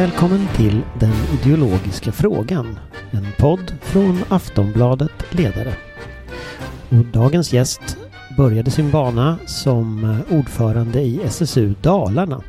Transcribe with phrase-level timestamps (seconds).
[0.00, 2.78] Välkommen till Den ideologiska frågan.
[3.10, 5.74] En podd från Aftonbladet Ledare.
[6.88, 7.98] Och dagens gäst
[8.36, 12.42] började sin bana som ordförande i SSU Dalarna.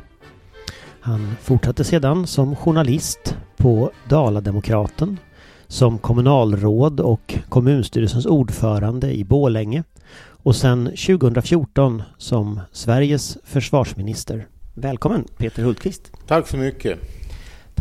[1.00, 5.18] Han fortsatte sedan som journalist på Dalademokraten,
[5.66, 9.84] som kommunalråd och kommunstyrelsens ordförande i Bålänge
[10.18, 14.46] och sedan 2014 som Sveriges försvarsminister.
[14.74, 16.12] Välkommen Peter Hultqvist.
[16.26, 17.21] Tack så mycket.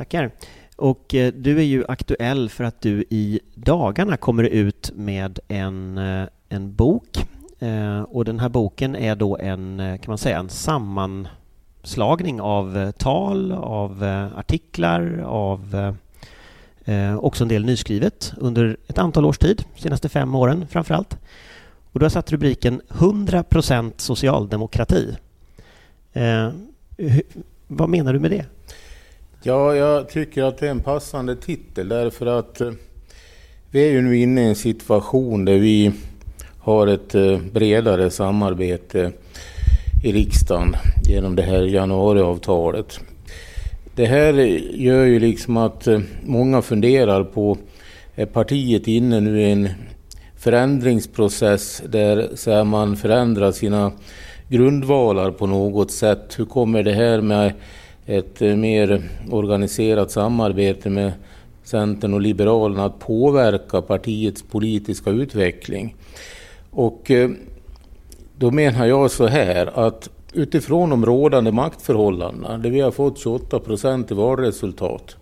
[0.02, 0.32] Tackar.
[0.76, 5.98] Och eh, du är ju aktuell för att du i dagarna kommer ut med en,
[5.98, 7.18] eh, en bok.
[7.60, 13.52] Eh, och den här boken är då en, kan man säga, en sammanslagning av tal,
[13.52, 14.04] av
[14.36, 15.96] artiklar, av
[17.18, 21.18] också en del nyskrivet under ett antal års tid, senaste fem åren framför allt.
[21.92, 25.16] Och du har satt rubriken 100% socialdemokrati.
[27.68, 28.46] Vad menar du med det?
[29.44, 32.72] Ja, jag tycker att det är en passande titel därför att eh,
[33.72, 35.92] vi är ju nu inne i en situation där vi
[36.60, 39.12] har ett eh, bredare samarbete
[40.04, 43.00] i riksdagen genom det här januariavtalet.
[43.96, 44.34] Det här
[44.74, 47.58] gör ju liksom att eh, många funderar på,
[48.16, 49.70] är partiet inne nu i en
[50.38, 53.92] förändringsprocess där så man förändrar sina
[54.50, 56.40] grundvalar på något sätt?
[56.40, 57.54] Hur kommer det här med
[58.06, 61.12] ett eh, mer organiserat samarbete med
[61.64, 65.96] Centern och Liberalerna att påverka partiets politiska utveckling.
[66.72, 67.30] Och eh,
[68.38, 73.60] då menar jag så här att utifrån de rådande maktförhållandena, där vi har fått 28
[73.60, 75.16] procent i valresultat,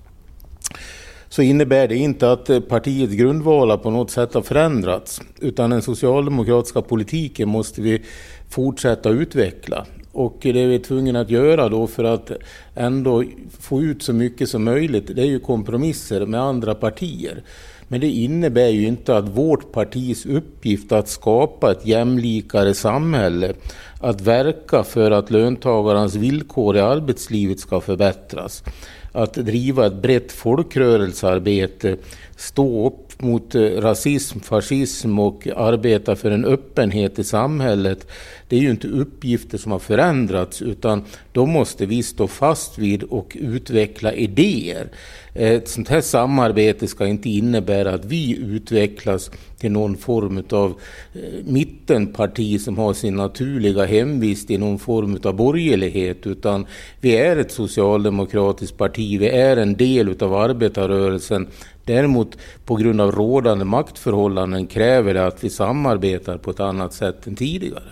[1.29, 5.81] så innebär det inte att eh, partiets grundvalar på något sätt har förändrats, utan den
[5.81, 8.01] socialdemokratiska politiken måste vi
[8.49, 9.85] fortsätta utveckla.
[10.11, 12.31] Och det vi är tvungna att göra då för att
[12.75, 13.23] ändå
[13.59, 17.43] få ut så mycket som möjligt, det är ju kompromisser med andra partier.
[17.87, 23.53] Men det innebär ju inte att vårt partis uppgift att skapa ett jämlikare samhälle,
[23.99, 28.63] att verka för att löntagarnas villkor i arbetslivet ska förbättras,
[29.11, 31.97] att driva ett brett folkrörelsearbete,
[32.35, 38.07] stå upp mot eh, rasism, fascism och arbeta för en öppenhet i samhället.
[38.47, 43.03] Det är ju inte uppgifter som har förändrats utan de måste vi stå fast vid
[43.03, 44.87] och utveckla idéer.
[45.33, 50.73] Eh, ett sånt här samarbete ska inte innebära att vi utvecklas till någon form av
[51.13, 56.65] eh, mittenparti som har sin naturliga hemvist i någon form av borgerlighet utan
[57.01, 61.47] vi är ett socialdemokratiskt parti, vi är en del av arbetarrörelsen
[61.89, 67.27] Däremot på grund av rådande maktförhållanden kräver det att vi samarbetar på ett annat sätt
[67.27, 67.83] än tidigare.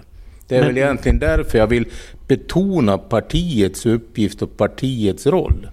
[0.47, 0.67] Det är Men...
[0.67, 1.85] väl egentligen därför jag vill
[2.27, 5.67] betona partiets uppgift och partiets roll.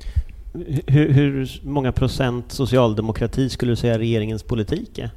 [0.87, 5.11] Hur, hur, många procent socialdemokrati skulle du säga regeringens politik är?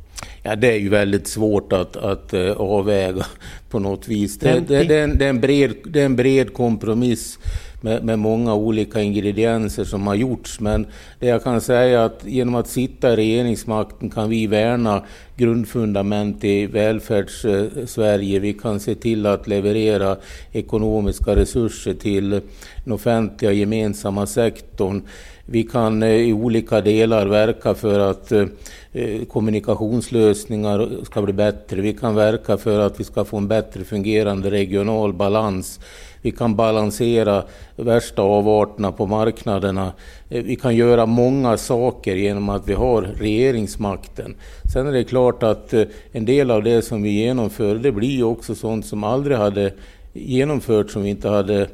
[0.48, 3.26] Ja, det är ju väldigt svårt att, att uh, avväga
[3.70, 4.40] på något vis.
[4.40, 7.40] Det, det, det, är en, det, är en bred, det är en bred kompromiss
[7.82, 10.60] med, med, många olika ingredienser som har gjorts.
[10.60, 10.88] Men
[11.20, 15.04] det jag kan säga är att genom att sitta i regeringsmakten kan vi värna
[15.36, 18.40] grundfundament i välfärds-Sverige.
[18.40, 20.18] Vi kan se till att leverera
[20.52, 22.30] ekonomiska resurser till
[22.84, 25.02] den offentliga gemensamma sektorn.
[25.50, 28.46] Vi kan eh, i olika delar verka för att eh,
[28.94, 31.82] eh, kommunikationslösningar ska bli bättre.
[31.82, 35.80] Vi kan verka för att vi ska få en bättre fungerande regional balans.
[36.22, 37.44] Vi kan balansera
[37.76, 39.94] värsta avarterna på marknaderna.
[40.30, 44.36] Vi kan göra många saker genom att vi har regeringsmakten.
[44.74, 45.74] Sen är det klart att
[46.12, 49.74] en del av det som vi genomför, det blir också sånt som aldrig hade
[50.14, 51.68] genomförts om vi inte hade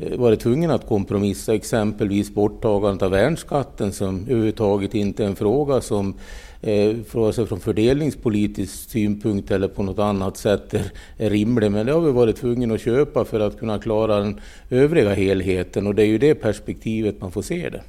[0.00, 5.80] Eh, varit tvungen att kompromissa, exempelvis borttagandet av värnskatten som överhuvudtaget inte är en fråga
[5.80, 6.14] som
[6.62, 11.72] eh, alltså från fördelningspolitisk synpunkt eller på något annat sätt är, är rimlig.
[11.72, 15.86] Men det har vi varit tvungna att köpa för att kunna klara den övriga helheten
[15.86, 17.82] och det är ju det perspektivet man får se det.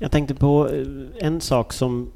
[0.00, 2.10] Jag tänkte på eh, en sak som,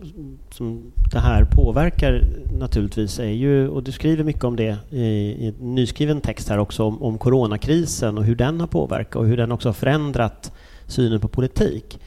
[0.51, 2.25] som det här påverkar
[2.59, 6.59] naturligtvis är ju, och du skriver mycket om det i, i en nyskriven text här
[6.59, 10.53] också, om, om coronakrisen och hur den har påverkat och hur den också har förändrat
[10.87, 11.99] synen på politik.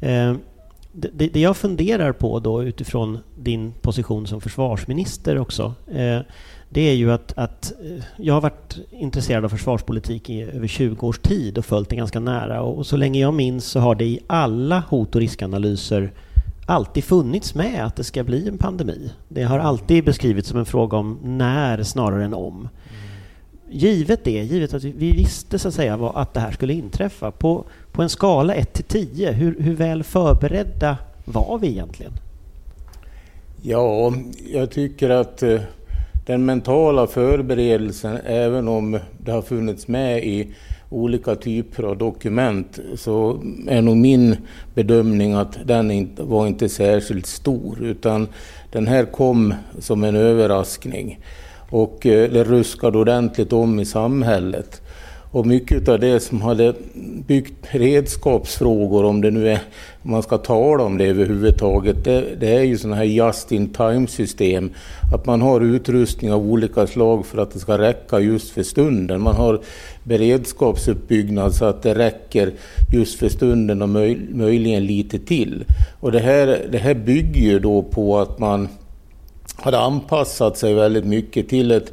[0.00, 0.34] Eh,
[0.92, 6.20] det, det, jag funderar på då utifrån din position som försvarsminister också, eh,
[6.72, 11.06] det är ju att, att eh, jag har varit intresserad av försvarspolitik i över 20
[11.06, 12.62] års tid och följt det ganska nära.
[12.62, 16.12] Och så länge jag minns så har det i alla hot och riskanalyser
[16.66, 19.10] alltid funnits med att det ska bli en pandemi.
[19.28, 22.68] Det har alltid beskrivits som en fråga om när snarare än om.
[23.70, 27.64] givet det, givet att vi visste så att säga att det här skulle inträffa, på,
[27.92, 32.12] på en skala 1 till 10, hur, hur väl förberedda var vi egentligen?
[33.62, 34.12] Ja,
[34.52, 35.60] jag tycker att eh,
[36.26, 40.48] den mentala förberedelsen, även om det har funnits med i
[40.90, 44.36] olika typer av dokument, så är nog min
[44.74, 48.28] bedömning att den inte, var inte särskilt stor, utan
[48.72, 51.20] den här kom som en överraskning.
[51.70, 54.82] Och eh, det ruskade ordentligt om i samhället.
[55.32, 56.74] Och mycket av det som hade
[57.26, 59.60] byggt redskapsfrågor, om det nu är
[60.02, 63.72] om man ska tala om det överhuvudtaget, det, det är ju sådana här just in
[63.72, 64.70] time system.
[65.14, 69.20] Att man har utrustning av olika slag för att det ska räcka just för stunden.
[69.20, 69.60] Man har
[70.04, 72.52] beredskapsuppbyggnad så att det räcker
[72.92, 75.64] just för stunden och möj, möjligen lite till.
[76.00, 78.68] Och det här, det här bygger ju då på att man
[79.56, 81.92] hade anpassat sig väldigt mycket till ett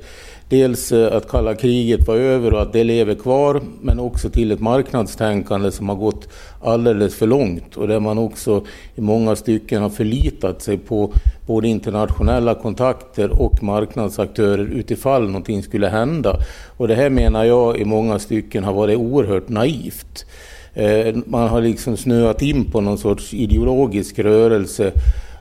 [0.50, 4.52] dels eh, att kalla kriget var över och att det lever kvar, men också till
[4.52, 6.30] ett marknadstänkande som har gått
[6.64, 8.66] alldeles för långt och där man också
[8.96, 11.14] i många stycken har förlitat sig på
[11.48, 16.40] både internationella kontakter och marknadsaktörer utifall någonting skulle hända.
[16.78, 20.26] Och det här menar jag i många stycken har varit oerhört naivt.
[20.74, 24.92] Eh, man har liksom snöat in på någon sorts ideologisk rörelse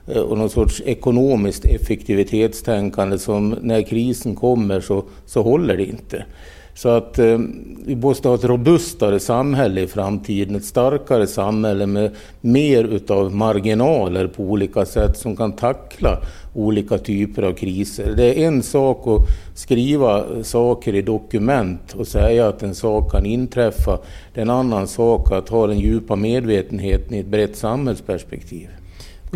[0.07, 6.25] Eh, och någon sorts ekonomiskt effektivitetstänkande som när krisen kommer så, så håller det inte.
[6.73, 7.39] Så att eh,
[7.85, 14.27] vi måste ha ett robustare samhälle i framtiden, ett starkare samhälle med mer utav marginaler
[14.27, 16.21] på olika sätt som kan tackla
[16.53, 18.13] olika typer av kriser.
[18.17, 23.25] Det är en sak att skriva saker i dokument och säga att en sak kan
[23.25, 23.99] inträffa.
[24.33, 28.67] Det är en annan sak att ha den djupa medvetenheten i ett brett samhällsperspektiv.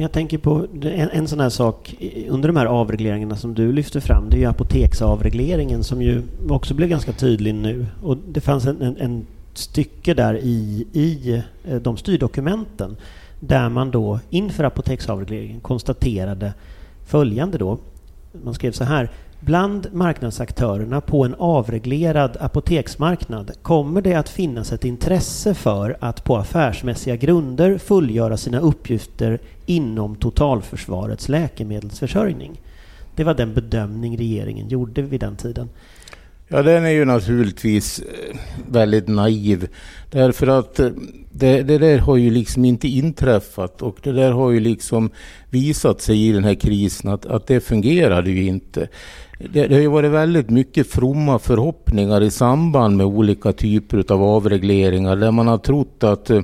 [0.01, 1.95] Men jag tänker på en, en sån här sak
[2.29, 4.29] under de här avregleringarna som du lyfter fram.
[4.29, 7.85] Det är ju apoteksavregleringen som ju också blev ganska tydlig nu.
[8.03, 12.97] Och det fanns en, en, en stycke där i, i eh, de styrdokumenten
[13.39, 16.53] där man då inför apoteksavregleringen konstaterade
[17.05, 17.77] följande då.
[18.43, 19.09] Man skrev så här.
[19.43, 26.37] Bland marknadsaktörerna på en avreglerad apoteksmarknad kommer det att finnas ett intresse för att på
[26.37, 32.61] affärsmässiga grunder fullgöra sina uppgifter inom totalförsvarets läkemedelsförsörjning.
[33.15, 35.69] Det var den bedömning regeringen gjorde vid den tiden.
[36.47, 38.37] Ja, den är ju naturligtvis eh,
[38.71, 39.67] väldigt naiv.
[40.11, 40.89] Därför att eh,
[41.31, 45.09] det, det, där har ju liksom inte inträffat och det där har ju liksom
[45.49, 48.87] visat sig i den här krisen att, att det fungerade ju inte
[49.49, 54.23] det, det har ju varit väldigt mycket fromma förhoppningar i samband med olika typer av
[54.23, 56.41] avregleringar där man har trott att eh,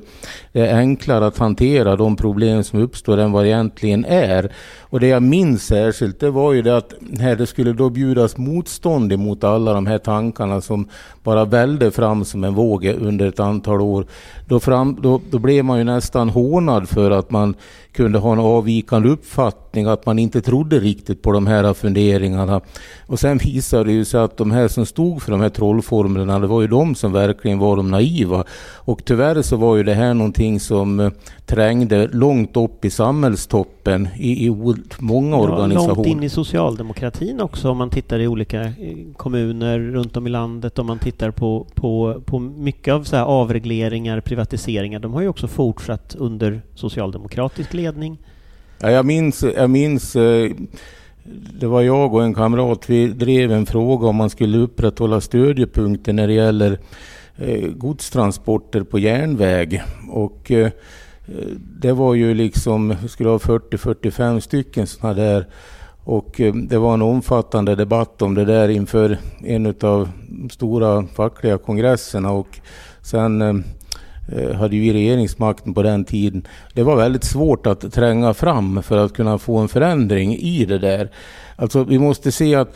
[0.52, 4.52] det är enklare att hantera de problem som uppstår än vad det egentligen är.
[4.90, 8.36] Och det jag minns särskilt det var ju det att här det skulle då bjudas
[8.36, 10.88] motstånd emot alla de här tankarna som
[11.22, 14.06] bara välde fram som en våg under ett antal år.
[14.46, 17.54] Då, fram, då, då blev man ju nästan hånad för att man
[17.92, 22.60] kunde ha en avvikande uppfattning, att man inte trodde riktigt på de här funderingarna.
[23.06, 26.38] Och sen visade det ju sig att de här som stod för de här trollformlerna,
[26.38, 28.44] det var ju de som verkligen var de naiva.
[28.74, 31.10] Och tyvärr så var ju det här någonting som eh,
[31.46, 34.50] trängde långt upp i samhällstoppen i, i
[34.98, 35.94] många ja, organisationer.
[35.94, 38.72] Långt in i socialdemokratin också om man tittar i olika eh,
[39.16, 40.78] kommuner runt om i landet.
[40.78, 44.98] Om man tittar på, på, på mycket av så avregleringar, privatiseringar.
[44.98, 48.18] De har ju också fortsatt under socialdemokratisk ledning.
[48.80, 50.50] Ja, jag minns, jag minns eh,
[51.60, 56.12] det var jag och en kamrat, vi drev en fråga om man skulle upprätthålla stödjepunkter
[56.12, 56.78] när det gäller
[57.36, 59.82] eh, godstransporter på järnväg.
[60.10, 60.52] Och
[61.28, 65.46] Eh, det var ju liksom, vi skulle ha 40-45 stycken sådana där.
[66.04, 71.06] Och eh, det var en omfattande debatt om det där inför en av de stora
[71.06, 72.32] fackliga kongresserna.
[72.32, 72.60] Och
[73.02, 76.46] sen eh, hade ju regeringsmakten på den tiden.
[76.74, 80.78] Det var väldigt svårt att tränga fram för att kunna få en förändring i det
[80.78, 81.10] där.
[81.56, 82.74] Alltså vi måste se att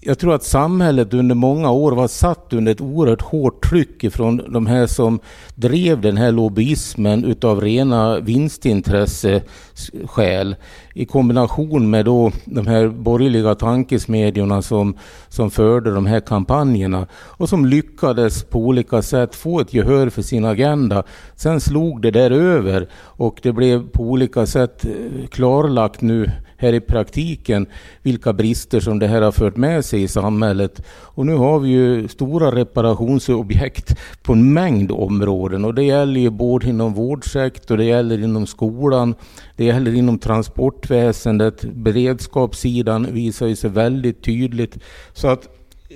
[0.00, 4.42] jag tror att samhället under många år var satt under ett oerhört hårt tryck ifrån
[4.52, 5.20] de här som
[5.58, 10.56] drev den här lobbyismen utav rena vinstintresseskäl
[10.94, 14.96] i kombination med då de här borgerliga tankesmedjorna som,
[15.28, 20.22] som förde de här kampanjerna och som lyckades på olika sätt få ett gehör för
[20.22, 21.02] sin agenda.
[21.36, 24.90] Sen slog det där över och det blev på olika sätt eh,
[25.28, 27.66] klarlagt nu här i praktiken
[28.02, 30.82] vilka brister som det här har fört med sig i samhället.
[30.88, 36.30] Och nu har vi ju stora reparationsobjekt på en mängd områden och det gäller ju
[36.30, 39.14] både inom vårdsektorn, det gäller inom skolan,
[39.56, 44.78] det gäller inom transportväsendet, beredskapssidan visar ju sig väldigt tydligt.
[45.12, 45.48] Så att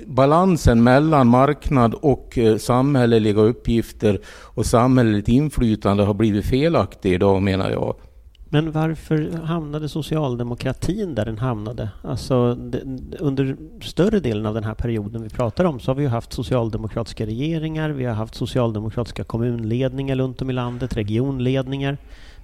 [0.07, 7.71] balansen mellan marknad och eh, samhälleliga uppgifter och samhälleligt inflytande har blivit felaktig idag menar
[7.71, 7.97] jag.
[8.53, 11.91] Men varför hamnade socialdemokratin där den hamnade?
[12.03, 12.35] Alltså,
[13.19, 17.27] under större delen av den här perioden vi pratar om så har vi haft socialdemokratiska
[17.27, 21.99] regeringar, vi har haft socialdemokratiska kommunledningar runt om i landet, regionledningar.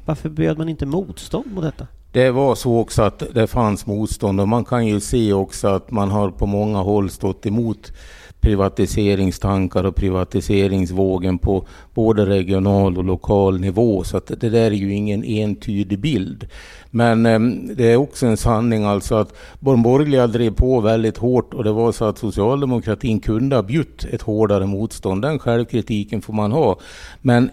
[0.05, 1.87] Varför bjöd man inte motstånd mot detta?
[2.13, 5.91] Det var så också att det fanns motstånd och man kan ju se också att
[5.91, 7.93] man har på många håll stått emot
[8.41, 14.05] privatiseringstankar och privatiseringsvågen på både regional och lokal nivå.
[14.05, 16.47] Så att det där är ju ingen entydig bild.
[16.91, 17.41] Men eh,
[17.77, 21.73] det är också en sanning alltså att de borgerliga drev på väldigt hårt och det
[21.73, 25.23] var så att socialdemokratin kunde ha bjudit ett hårdare motstånd.
[25.23, 26.79] Den självkritiken får man ha.
[27.21, 27.51] Men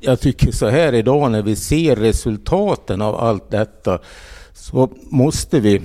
[0.00, 3.98] jag tycker så här idag när vi ser resultaten av allt detta
[4.52, 5.82] så måste vi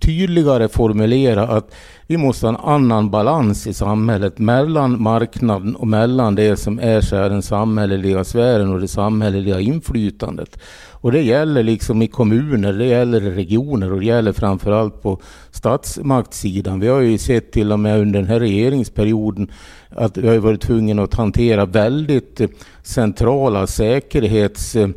[0.00, 1.74] tydligare formulera att
[2.06, 7.00] vi måste ha en annan balans i samhället mellan marknaden och mellan det som är
[7.00, 10.58] så den samhälleliga sfären och det samhälleliga inflytandet.
[11.00, 15.20] Och det gäller liksom i kommuner, det gäller i regioner och det gäller framförallt på
[15.50, 16.80] statsmaktssidan.
[16.80, 19.50] Vi har ju sett till och med under den här regeringsperioden
[19.88, 22.48] att vi har varit tvungna att hantera väldigt eh,
[22.82, 24.88] centrala säkerhets eh,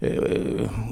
[0.00, 0.22] eh,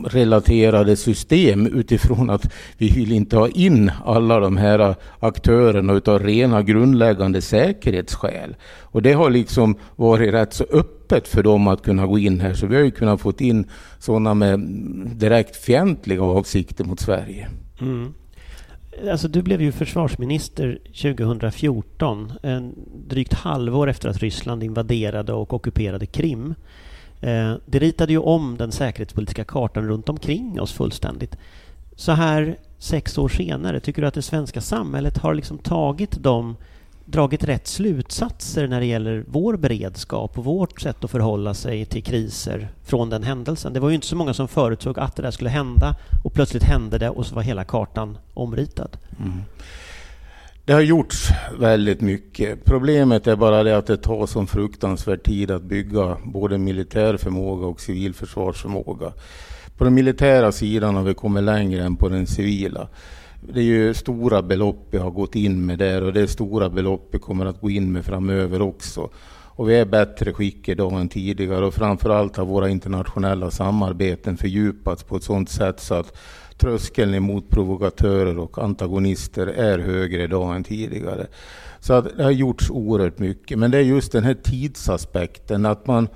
[0.05, 6.63] relaterade system utifrån att vi vill inte ha in alla de här aktörerna utav rena
[6.63, 8.57] grundläggande säkerhetsskäl.
[8.83, 10.96] Och det har liksom varit rätt så öppet
[11.29, 12.55] för dem att kunna gå in här.
[12.55, 13.67] Så vi har ju kunnat få in
[13.99, 14.61] sådana med
[15.17, 17.49] direkt fientliga avsikter mot Sverige.
[17.81, 18.15] Mm.
[19.11, 22.75] Alltså, du blev ju försvarsminister 2014, en
[23.09, 26.55] drygt halvår efter att Ryssland invaderade och ockuperade Krim.
[27.21, 31.37] Eh, det ritade ju om den säkerhetspolitiska kartan runt omkring oss fullständigt.
[31.97, 36.57] Så här sex år senare, tycker du att det svenska samhället har liksom tagit de
[37.07, 42.03] dragit rätt slutsatser när det gäller vår beredskap och vårt sätt att förhålla sig till
[42.03, 43.73] kriser från den händelsen.
[43.73, 46.63] Det var ju inte så många som förutsåg att det där skulle hända och plötsligt
[46.63, 48.97] hände det och så var hela kartan omritad.
[49.21, 49.43] Mm.
[50.65, 52.65] Det har gjorts väldigt mycket.
[52.65, 57.67] Problemet är bara det att det tar sån fruktansvärd tid att bygga både militär förmåga
[57.67, 59.13] och civil försvarsförmåga.
[59.77, 62.89] På den militära sidan har vi kommit längre än på den civila.
[63.41, 66.69] Det är ju stora belopp vi har gått in med där och det är stora
[66.69, 69.11] belopp vi kommer att gå in med framöver också.
[69.57, 75.03] Och vi är bättre skick idag än tidigare och framförallt har våra internationella samarbeten fördjupats
[75.03, 76.17] på ett sådant sätt så att
[76.59, 81.27] tröskeln emot provokatörer och antagonister är högre idag än tidigare.
[81.81, 83.59] Så att det har gjorts oerhört mycket.
[83.59, 86.09] Men det är just den här tidsaspekten att man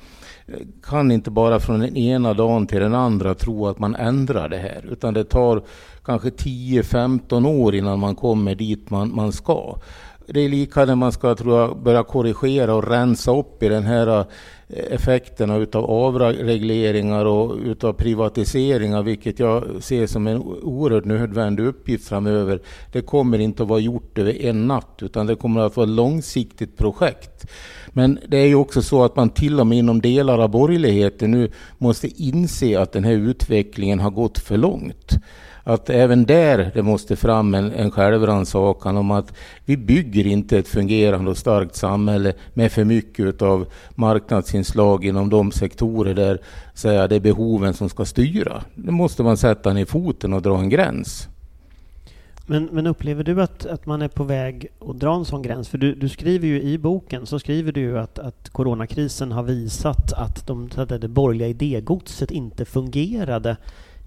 [0.82, 4.58] kan inte bara från den ena dagen till den andra tro att man ändrar det
[4.58, 4.84] här.
[4.90, 5.62] Utan det tar
[6.04, 9.76] kanske 10-15 år innan man kommer dit man, man ska.
[10.26, 13.82] Det är lika när man ska tror jag, börja korrigera och rensa upp i den
[13.82, 14.24] här
[14.72, 22.60] effekterna utav avregleringar och utav privatiseringar, vilket jag ser som en oerhört nödvändig uppgift framöver.
[22.92, 25.92] Det kommer inte att vara gjort över en natt, utan det kommer att vara ett
[25.92, 27.46] långsiktigt projekt.
[27.88, 31.30] Men det är ju också så att man till och med inom delar av borgerligheten
[31.30, 35.18] nu måste inse att den här utvecklingen har gått för långt
[35.64, 39.32] att även där det måste fram en, en självrannsakan om att
[39.64, 45.52] vi bygger inte ett fungerande och starkt samhälle med för mycket av marknadsinslag inom de
[45.52, 46.40] sektorer där
[46.74, 48.62] säga, det är behoven som ska styra.
[48.74, 51.28] Det måste man sätta ner foten och dra en gräns.
[52.50, 55.68] Men, men, upplever du att, att man är på väg att dra en sån gräns?
[55.68, 60.12] För du, du skriver ju i boken så skriver du att, att coronakrisen har visat
[60.12, 63.56] att de, det borgerliga idégodset inte fungerade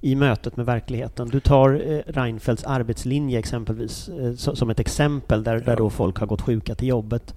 [0.04, 1.30] i mötet med verkligheten.
[1.30, 6.28] Du tar eh, Reinfeldts arbetslinje exempelvis eh, som ett exempel där, där då folk har
[6.28, 7.36] gått sjuka till jobbet.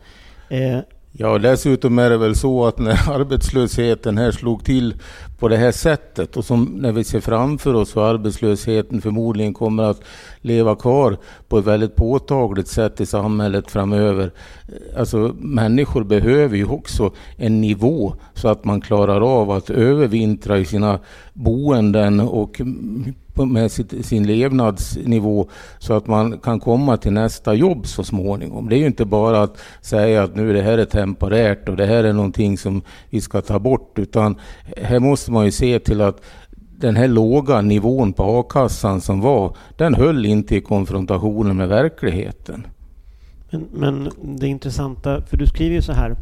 [0.48, 0.78] Eh,
[1.18, 4.94] Ja, dessutom är det väl så att när arbetslösheten här slog till
[5.38, 9.82] på det här sättet och som när vi ser framför oss hur arbetslösheten förmodligen kommer
[9.82, 10.00] att
[10.40, 11.16] leva kvar
[11.48, 14.30] på ett väldigt påtagligt sätt i samhället framöver.
[14.96, 20.64] Alltså människor behöver ju också en nivå så att man klarar av att övervintra i
[20.64, 20.98] sina
[21.32, 22.60] boenden och
[23.44, 28.68] med sitt, sin levnadsnivå så att man kan komma till nästa jobb så småningom.
[28.68, 31.86] Det är ju inte bara att säga att nu det här är temporärt och det
[31.86, 34.36] här är någonting som vi ska ta bort utan
[34.76, 36.22] här måste man ju se till att
[36.78, 42.66] den här låga nivån på a-kassan som var, den höll inte i konfrontationen med verkligheten.
[43.50, 46.16] Men, men det intressanta, för du skriver ju så här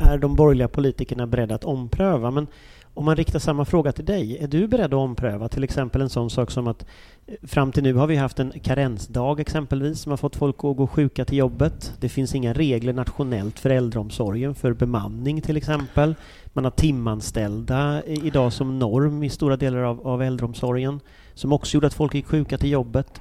[0.00, 2.30] är de borgerliga politikerna beredda att ompröva.
[2.30, 2.46] Men
[2.94, 6.08] om man riktar samma fråga till dig, är du beredd att ompröva till exempel en
[6.08, 6.86] sån sak som att
[7.26, 10.76] eh, fram till nu har vi haft en karensdag exempelvis som har fått folk att
[10.76, 11.94] gå sjuka till jobbet.
[12.00, 16.14] Det finns inga regler nationellt för äldreomsorgen för bemanning till exempel.
[16.52, 21.00] Man har timanställda idag som norm i stora delar av, av äldreomsorgen
[21.34, 23.20] som också gjorde att folk gick sjuka till jobbet.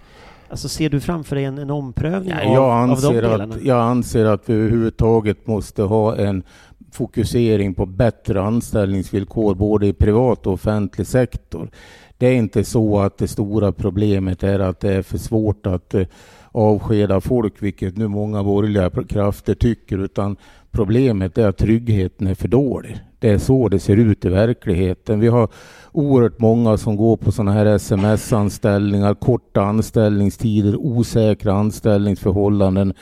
[0.50, 3.55] Alltså ser du framför dig en, en omprövning ja, jag av, anser av de delarna?
[3.55, 6.43] Att, jag anser att vi överhuvudtaget måste ha en
[6.91, 11.69] fokusering på bättre anställningsvillkor både i privat och offentlig sektor.
[12.17, 15.93] Det är inte så att det stora problemet är att det är för svårt att
[15.93, 16.08] eh,
[16.51, 20.38] avskeda folk, vilket nu många borgerliga krafter tycker, utan
[20.72, 22.98] problemet är att tryggheten är för dålig.
[23.20, 25.20] Det är så det ser ut i verkligheten.
[25.20, 25.50] Vi har
[25.92, 32.94] oerhört många som går på sådana här sms-anställningar, korta anställningstider, osäkra anställningsförhållanden,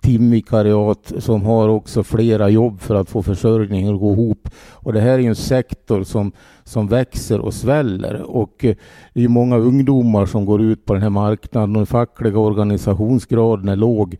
[0.00, 4.48] timvikariat som har också flera jobb för att få försörjningen att gå ihop.
[4.72, 6.32] Och det här är ju en sektor som,
[6.64, 8.76] som växer och sväller och eh,
[9.14, 13.68] det är många ungdomar som går ut på den här marknaden och den fackliga organisationsgraden
[13.68, 14.16] är låg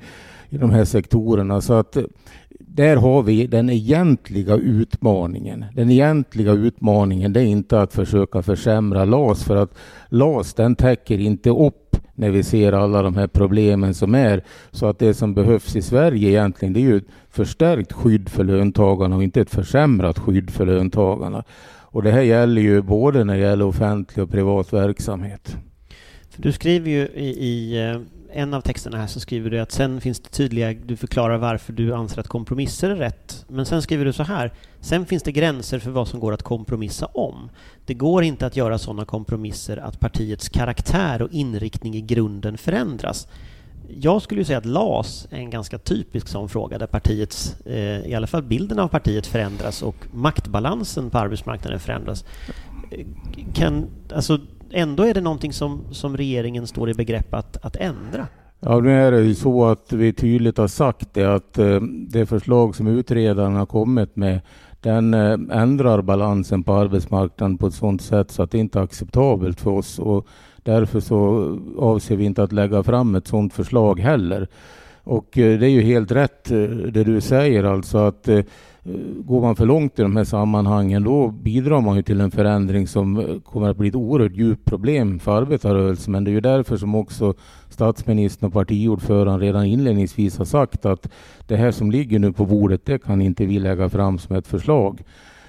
[0.49, 1.61] i de här sektorerna.
[1.61, 2.05] Så att eh,
[2.77, 5.65] där har vi den egentliga utmaningen.
[5.75, 9.75] Den egentliga utmaningen det är inte att försöka försämra LAS för att
[10.09, 14.45] LAS den täcker inte upp när vi ser alla de här problemen som är.
[14.71, 18.45] Så att det som behövs i Sverige egentligen det är ju ett förstärkt skydd för
[18.45, 21.45] löntagarna och inte ett försämrat skydd för löntagarna.
[21.69, 25.57] Och det här gäller ju både när det gäller offentlig och privat verksamhet.
[26.37, 28.01] Du skriver ju i, i eh,
[28.37, 31.73] en av texterna här så skriver du att sen finns det tydliga, du förklarar varför
[31.73, 33.45] du anser att kompromisser är rätt.
[33.49, 36.43] Men sen skriver du så här, sen finns det gränser för vad som går att
[36.43, 37.51] kompromissa om.
[37.87, 43.29] Det går inte att göra sådana kompromisser att partiets karaktär och inriktning i grunden förändras.
[43.89, 48.07] Jag skulle ju säga att LAS är en ganska typisk sån fråga där partiets, eh,
[48.07, 52.25] i alla fall bilden av partiet förändras och maktbalansen på arbetsmarknaden förändras.
[52.91, 53.07] Eh,
[53.55, 54.39] kan, alltså,
[54.73, 58.27] ändå är det någonting som, som regeringen står i begrepp att, att ändra.
[58.61, 62.27] Ja, nu är det ju så att vi tydligt har sagt det att eh, det
[62.27, 64.41] förslag som utredaren har kommit med
[64.81, 68.83] den eh, ändrar balansen på arbetsmarknaden på ett sådant sätt så att det inte är
[68.83, 70.27] acceptabelt för oss och
[70.57, 74.49] därför så avser vi inte att lägga fram ett sådant förslag heller.
[75.05, 76.45] Och eh, det är ju helt rätt
[76.93, 78.29] det du säger alltså att
[78.89, 82.31] Eh, går man för långt i de här sammanhangen då bidrar man ju till en
[82.31, 86.13] förändring som eh, kommer att bli ett oerhört djupt problem för arbetarrörelsen.
[86.13, 87.35] Men det är ju därför som också
[87.69, 91.09] statsministern och partiordföranden redan inledningsvis har sagt att
[91.47, 94.47] det här som ligger nu på bordet, det kan inte vi lägga fram som ett
[94.47, 95.03] förslag.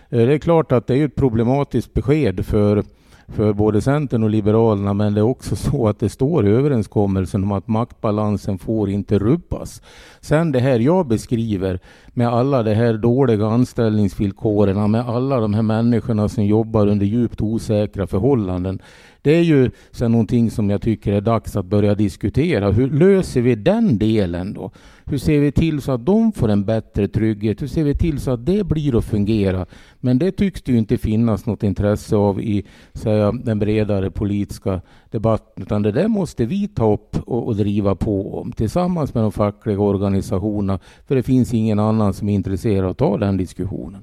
[0.10, 2.84] Eh, det är klart att det är ett problematiskt besked för
[3.32, 7.44] för både Centern och Liberalerna, men det är också så att det står i överenskommelsen
[7.44, 9.82] om att maktbalansen får inte rubbas.
[10.22, 11.80] Sen det här jag beskriver
[12.14, 17.42] med alla de här dåliga anställningsvillkoren, med alla de här människorna som jobbar under djupt
[17.42, 18.80] osäkra förhållanden.
[19.28, 22.72] Det är ju sen någonting som jag tycker är dags att börja diskutera.
[22.72, 24.72] Hur löser vi den delen då?
[25.06, 27.62] Hur ser vi till så att de får en bättre trygghet?
[27.62, 29.66] Hur ser vi till så att det blir att fungera?
[30.00, 34.82] Men det tycks det ju inte finnas något intresse av i säga, den bredare politiska
[35.12, 39.24] debatten, utan det där måste vi ta upp och, och driva på om tillsammans med
[39.24, 43.38] de fackliga organisationerna, för det finns ingen annan som är intresserad av att ta den
[43.38, 44.02] diskussionen.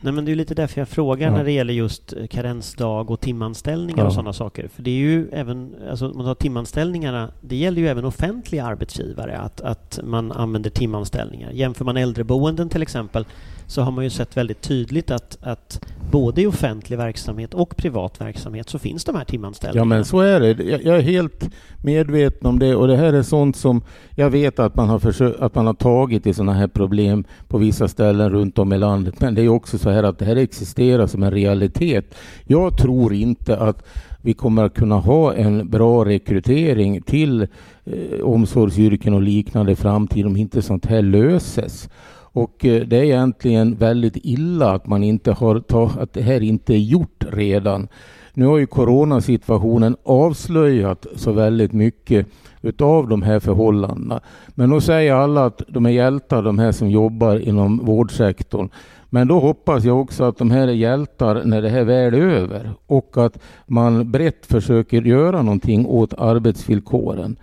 [0.00, 1.36] Nej, men det är lite därför jag frågar ja.
[1.36, 4.06] när det gäller just eh, karensdag och timanställningar ja.
[4.06, 4.68] och sådana saker.
[4.68, 9.38] För det är ju även, alltså man tar timanställningarna, det gäller ju även offentliga arbetsgivare
[9.38, 11.50] att, att man använder timanställningar.
[11.50, 13.24] Jämför man äldreboenden till exempel
[13.66, 18.20] så har man ju sett väldigt tydligt att, att både i offentlig verksamhet och privat
[18.20, 19.94] verksamhet så finns de här timanställningarna.
[19.94, 20.82] Ja men så är det.
[20.82, 21.50] Jag är helt
[21.82, 23.82] medveten om det och det här är sånt som
[24.14, 27.58] jag vet att man har, försökt, att man har tagit i sådana här problem på
[27.58, 29.20] vissa ställen runt om i landet.
[29.20, 32.14] Men det är också så här att det här existerar som en realitet.
[32.44, 33.86] Jag tror inte att
[34.22, 37.42] vi kommer att kunna ha en bra rekrytering till
[37.84, 41.88] eh, omsorgsyrken och liknande i framtiden om inte sånt här löses.
[42.36, 45.62] Och eh, det är egentligen väldigt illa att man inte har
[45.98, 47.88] att det här inte är gjort redan.
[48.34, 52.26] Nu har ju coronasituationen avslöjat så väldigt mycket
[52.62, 54.20] utav de här förhållandena.
[54.48, 58.68] Men då säger alla att de är hjältar, de här som jobbar inom vårdsektorn.
[59.10, 62.18] Men då hoppas jag också att de här är hjältar när det här väl är
[62.18, 67.36] över och att man brett försöker göra någonting åt arbetsvillkoren.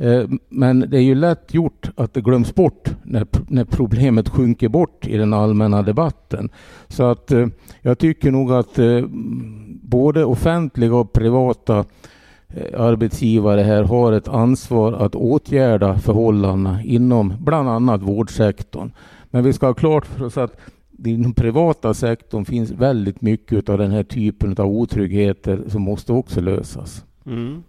[0.00, 4.68] Eh, men det är ju lätt gjort att det glöms bort när, när problemet sjunker
[4.68, 6.48] bort i den allmänna debatten.
[6.88, 7.46] Så att eh,
[7.82, 9.04] jag tycker nog att eh,
[9.82, 11.84] både offentliga och privata
[12.76, 18.90] arbetsgivare här har ett ansvar att åtgärda förhållandena inom bland annat vårdsektorn.
[19.30, 20.56] Men vi ska ha klart för oss att
[21.04, 26.40] inom privata sektorn finns väldigt mycket av den här typen av otryggheter som måste också
[26.40, 27.04] lösas.
[27.26, 27.62] Mm.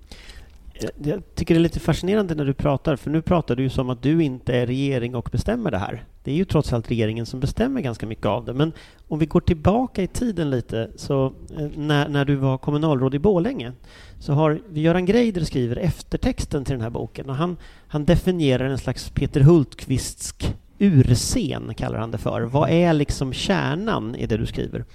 [1.03, 3.89] Jag tycker det är lite fascinerande när du pratar, för nu pratar du ju som
[3.89, 6.03] att du inte är regering och bestämmer det här.
[6.23, 8.53] Det är ju trots allt regeringen som bestämmer ganska mycket av det.
[8.53, 8.71] Men
[9.07, 11.25] om vi går tillbaka i tiden lite, så
[11.57, 13.71] eh, när, när du var kommunalråd i Bålänge,
[14.19, 18.77] så har Göran Greider skriver eftertexten till den här boken och han, han definierar en
[18.77, 22.41] slags Peter Hultqvistsk urscen, kallar han det för.
[22.41, 24.85] Vad är liksom kärnan i det du skriver?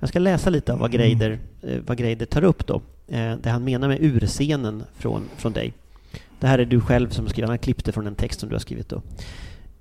[0.00, 3.50] Jag ska läsa lite av vad Greider, eh, vad Greider tar upp då, Eh, det
[3.50, 5.72] han menar med urscenen från, från dig.
[6.40, 8.60] Det här är du själv som skriver, han klippte från en text som du har
[8.60, 9.02] skrivit då.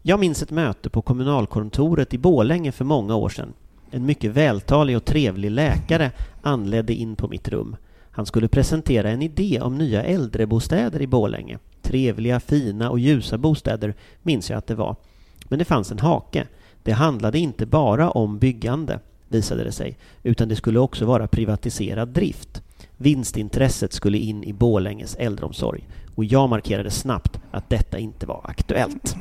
[0.02, 3.54] Jag minns ett möte på kommunalkontoret i Bålänge för många år sedan.
[3.92, 6.12] En mycket vältalig och trevlig läkare
[6.42, 7.76] anledde in på mitt rum.
[8.12, 11.60] Han skulle presentera en idé om nya äldrebostäder i Bålänge.
[11.82, 14.96] Trevliga, fina och ljusa bostäder minns jag att det var.
[15.44, 16.48] Men det fanns en hake.
[16.84, 22.10] Det handlade inte bara om byggande, visade det sig, utan det skulle också vara privatiserad
[22.10, 22.62] drift.
[23.02, 29.16] Vinstintresset skulle in i Bålänges äldreomsorg och jag markerade snabbt att detta inte var aktuellt.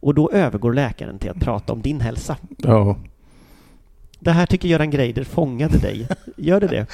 [0.00, 2.36] Och då övergår läkaren till att prata om din hälsa.
[2.58, 2.96] Ja.
[4.20, 6.08] Det här tycker Göran Greider fångade dig.
[6.36, 6.86] Gör det det?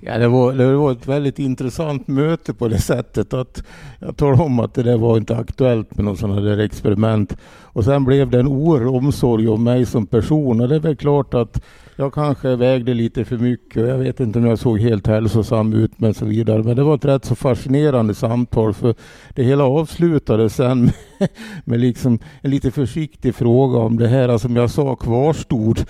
[0.00, 3.62] Ja, det var, det var ett väldigt intressant möte på det sättet att
[3.98, 7.36] jag talade om att det där var inte aktuellt med någon sådana där experiment.
[7.62, 10.96] Och sen blev det en oerhörd omsorg om mig som person och det är väl
[10.96, 11.62] klart att
[12.00, 15.72] jag kanske vägde lite för mycket och jag vet inte om jag såg helt hälsosam
[15.72, 16.62] ut men så vidare.
[16.62, 18.94] Men det var ett rätt så fascinerande samtal för
[19.34, 20.84] det hela avslutades sen
[21.18, 21.28] med,
[21.64, 25.84] med liksom en lite försiktig fråga om det här alltså, som jag sa kvarstod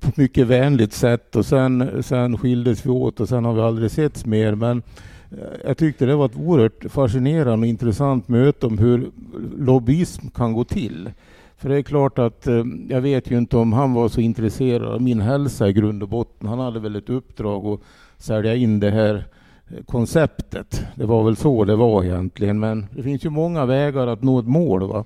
[0.00, 3.60] på ett mycket vänligt sätt och sen, sen skildes vi åt och sen har vi
[3.60, 4.54] aldrig setts mer.
[4.54, 4.82] Men
[5.30, 9.10] eh, jag tyckte det var ett oerhört fascinerande och intressant möte om hur
[9.58, 11.10] lobbyism kan gå till.
[11.58, 14.88] För det är klart att eh, jag vet ju inte om han var så intresserad
[14.88, 16.48] av min hälsa i grund och botten.
[16.48, 17.80] Han hade väl ett uppdrag att
[18.18, 19.24] sälja in det här
[19.68, 20.86] eh, konceptet.
[20.94, 22.60] Det var väl så det var egentligen.
[22.60, 24.88] Men det finns ju många vägar att nå ett mål.
[24.88, 25.04] Va?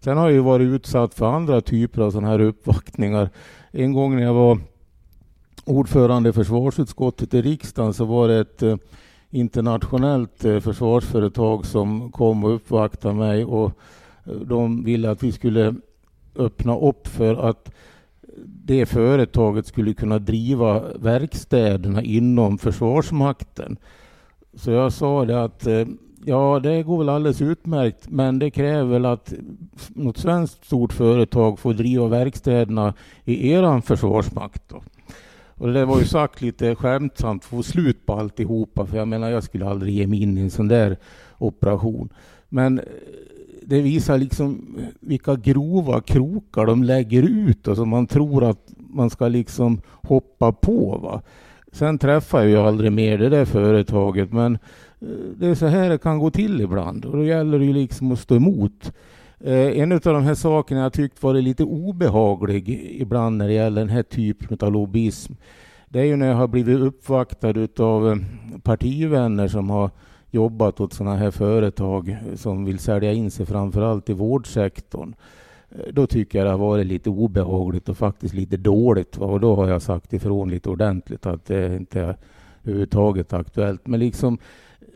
[0.00, 3.30] Sen har jag ju varit utsatt för andra typer av sådana här uppvaktningar.
[3.70, 4.58] En gång när jag var
[5.64, 8.76] ordförande i försvarsutskottet i riksdagen så var det ett eh,
[9.30, 13.72] internationellt eh, försvarsföretag som kom och uppvaktade mig och
[14.24, 15.74] eh, de ville att vi skulle
[16.36, 17.72] öppna upp för att
[18.46, 23.76] det företaget skulle kunna driva verkstäderna inom Försvarsmakten.
[24.54, 25.84] Så jag sa det att eh,
[26.24, 29.34] Ja, det går väl alldeles utmärkt, men det kräver väl att
[29.88, 34.68] något svenskt stort företag får driva verkstäderna i er försvarsmakt.
[34.68, 34.82] Då.
[35.54, 39.08] Och det var ju sagt lite skämtsamt för att få slut på alltihopa, för jag
[39.08, 40.96] menar, jag skulle aldrig ge mig in i en sån där
[41.38, 42.12] operation.
[42.48, 42.80] Men
[43.66, 49.10] det visar liksom vilka grova krokar de lägger ut och som man tror att man
[49.10, 50.98] ska liksom hoppa på.
[51.02, 51.22] Va?
[51.72, 54.58] Sen träffar jag ju aldrig mer det där företaget, men
[55.00, 57.72] eh, det är så här det kan gå till ibland och då gäller det ju
[57.72, 58.92] liksom att stå emot.
[59.40, 63.80] Eh, en av de här sakerna jag tyckt varit lite obehaglig ibland när det gäller
[63.80, 65.32] den här typen av lobbyism,
[65.88, 68.16] det är ju när jag har blivit uppvaktad av eh,
[68.62, 69.90] partivänner som har
[70.34, 75.14] jobbat åt sådana här företag som vill sälja in sig framförallt i vårdsektorn.
[75.70, 79.16] Eh, då tycker jag det har varit lite obehagligt och faktiskt lite dåligt.
[79.16, 82.16] Och då har jag sagt ifrån lite ordentligt att det inte är
[82.64, 83.86] överhuvudtaget aktuellt.
[83.86, 84.38] Men liksom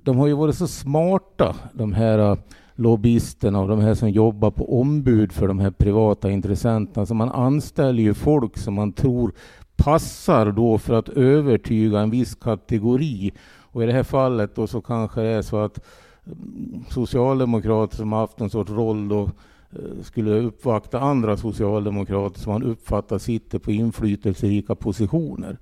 [0.02, 2.38] de har ju varit så smarta, de här eh,
[2.74, 7.06] lobbyisterna och de här som jobbar på ombud för de här privata intressenterna.
[7.06, 9.32] Så man anställer ju folk som man tror
[9.76, 13.32] passar då för att övertyga en viss kategori.
[13.76, 15.80] Och i det här fallet då så kanske det är så att
[16.26, 22.62] mm, socialdemokrater som haft en sorts roll då äh, skulle uppvakta andra socialdemokrater som man
[22.62, 25.58] uppfattar sitter på inflytelserika positioner.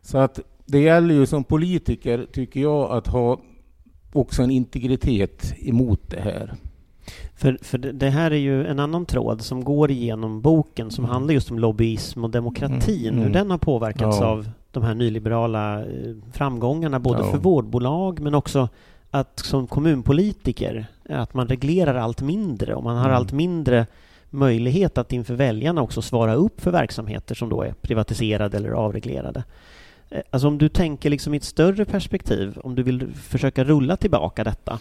[0.00, 3.40] Så att det gäller ju som politiker, tycker jag, att ha
[4.12, 6.54] också en integritet emot det här.
[7.34, 11.12] För, för det här är ju en annan tråd som går igenom boken som mm.
[11.12, 13.24] handlar just om lobbyism och demokratin, mm.
[13.24, 14.26] hur den har påverkats ja.
[14.26, 17.30] av de här nyliberala eh, framgångarna, både ja.
[17.30, 18.68] för vårdbolag men också
[19.10, 23.16] att som kommunpolitiker, att man reglerar allt mindre och man har mm.
[23.16, 23.86] allt mindre
[24.30, 29.44] möjlighet att inför väljarna också svara upp för verksamheter som då är privatiserade eller avreglerade.
[30.10, 33.96] Eh, alltså om du tänker liksom i ett större perspektiv, om du vill försöka rulla
[33.96, 34.78] tillbaka detta,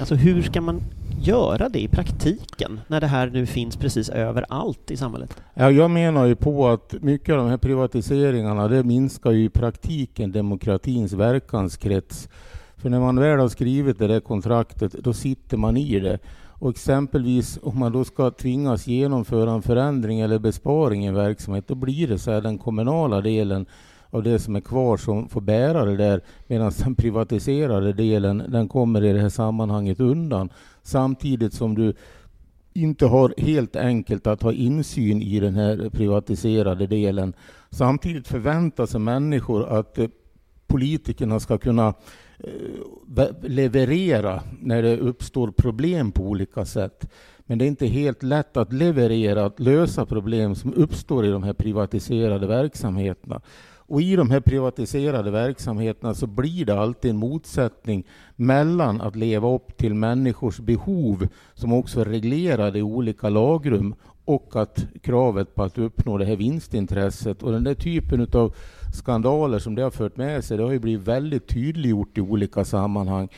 [0.00, 0.82] alltså hur ska man
[1.20, 5.36] göra det i praktiken när det här nu finns precis överallt i samhället?
[5.54, 9.48] Ja, jag menar ju på att mycket av de här privatiseringarna, det minskar ju i
[9.48, 12.28] praktiken demokratins verkanskrets.
[12.76, 16.18] För när man väl har skrivit det där kontraktet, då sitter man i det.
[16.48, 21.68] Och exempelvis om man då ska tvingas genomföra en förändring eller besparing i en verksamhet,
[21.68, 23.66] då blir det så här den kommunala delen
[24.10, 28.68] av det som är kvar som får bära det där medan den privatiserade delen den
[28.68, 30.50] kommer i det här sammanhanget undan
[30.82, 31.94] samtidigt som du
[32.72, 37.34] inte har helt enkelt att ha insyn i den här privatiserade delen.
[37.70, 40.08] Samtidigt förväntar sig människor att eh,
[40.66, 41.94] politikerna ska kunna
[42.38, 47.10] eh, leverera när det uppstår problem på olika sätt.
[47.38, 51.42] Men det är inte helt lätt att leverera, att lösa problem som uppstår i de
[51.42, 53.40] här privatiserade verksamheterna.
[53.90, 59.54] Och i de här privatiserade verksamheterna så blir det alltid en motsättning mellan att leva
[59.54, 65.62] upp till människors behov som också är reglerade i olika lagrum och att kravet på
[65.62, 67.42] att uppnå det här vinstintresset.
[67.42, 68.54] Och den där typen av
[68.94, 72.64] skandaler som det har fört med sig, det har ju blivit väldigt tydliggjort i olika
[72.64, 73.28] sammanhang.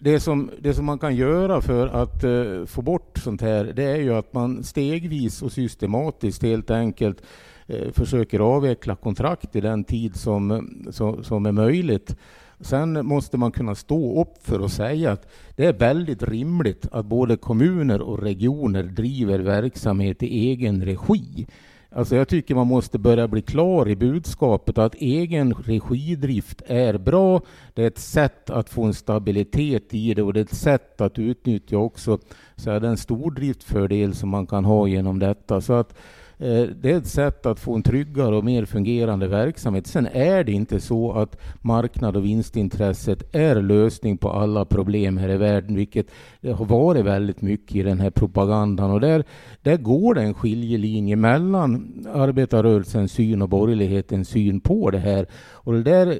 [0.00, 3.84] Det som, det som man kan göra för att uh, få bort sånt här, det
[3.84, 7.26] är ju att man stegvis och systematiskt helt enkelt uh,
[7.68, 12.16] Eh, försöker avveckla kontrakt i den tid som, som, som är möjligt.
[12.60, 17.06] Sen måste man kunna stå upp för att säga att det är väldigt rimligt att
[17.06, 21.46] både kommuner och regioner driver verksamhet i egen regi.
[21.90, 27.40] Alltså jag tycker man måste börja bli klar i budskapet att egen regidrift är bra.
[27.74, 31.00] Det är ett sätt att få en stabilitet i det och det är ett sätt
[31.00, 32.18] att utnyttja också
[32.56, 35.60] så den stordriftfördel som man kan ha genom detta.
[35.60, 39.28] Så att Eh, Eh, det är ett sätt att få en tryggare och mer fungerande
[39.28, 39.86] verksamhet.
[39.86, 45.28] Sen är det inte så att marknad och vinstintresset är lösning på alla problem här
[45.28, 46.06] i världen, vilket
[46.40, 48.90] det har varit väldigt mycket i den här propagandan.
[48.90, 49.24] Och där,
[49.62, 55.26] där går det en skiljelinje mellan arbetarrörelsens syn och borgerlighetens syn på det här.
[55.52, 56.16] Och det där, eh,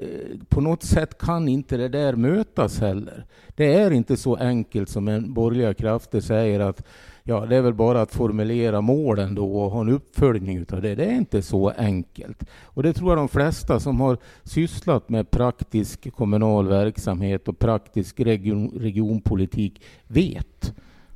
[0.48, 3.24] på något sätt kan inte det där mötas heller.
[3.57, 6.83] Det är inte så enkelt som en borgerliga krafter säger att
[7.29, 10.95] ja, det är väl bara att formulera målen då och ha en uppföljning utav det.
[10.95, 12.45] Det är inte så enkelt.
[12.62, 18.21] Och det tror jag de flesta som har sysslat med praktisk kommunal verksamhet och praktisk
[18.21, 20.75] region, regionpolitik vet.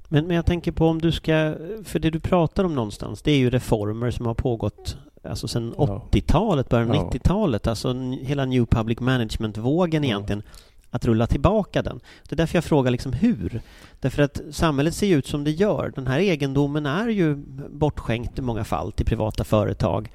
[0.09, 3.33] Men, men jag tänker på om du ska, för det du pratar om någonstans, det
[3.33, 6.09] är ju reformer som har pågått alltså sedan ja.
[6.13, 7.11] 80-talet, början av ja.
[7.13, 10.09] 90-talet, alltså hela New Public Management-vågen ja.
[10.09, 10.43] egentligen
[10.91, 12.01] att rulla tillbaka den.
[12.29, 13.61] Det är därför jag frågar liksom hur.
[14.01, 15.93] Därför att samhället ser ut som det gör.
[15.95, 17.37] Den här egendomen är ju
[17.71, 20.11] bortskänkt i många fall till privata företag.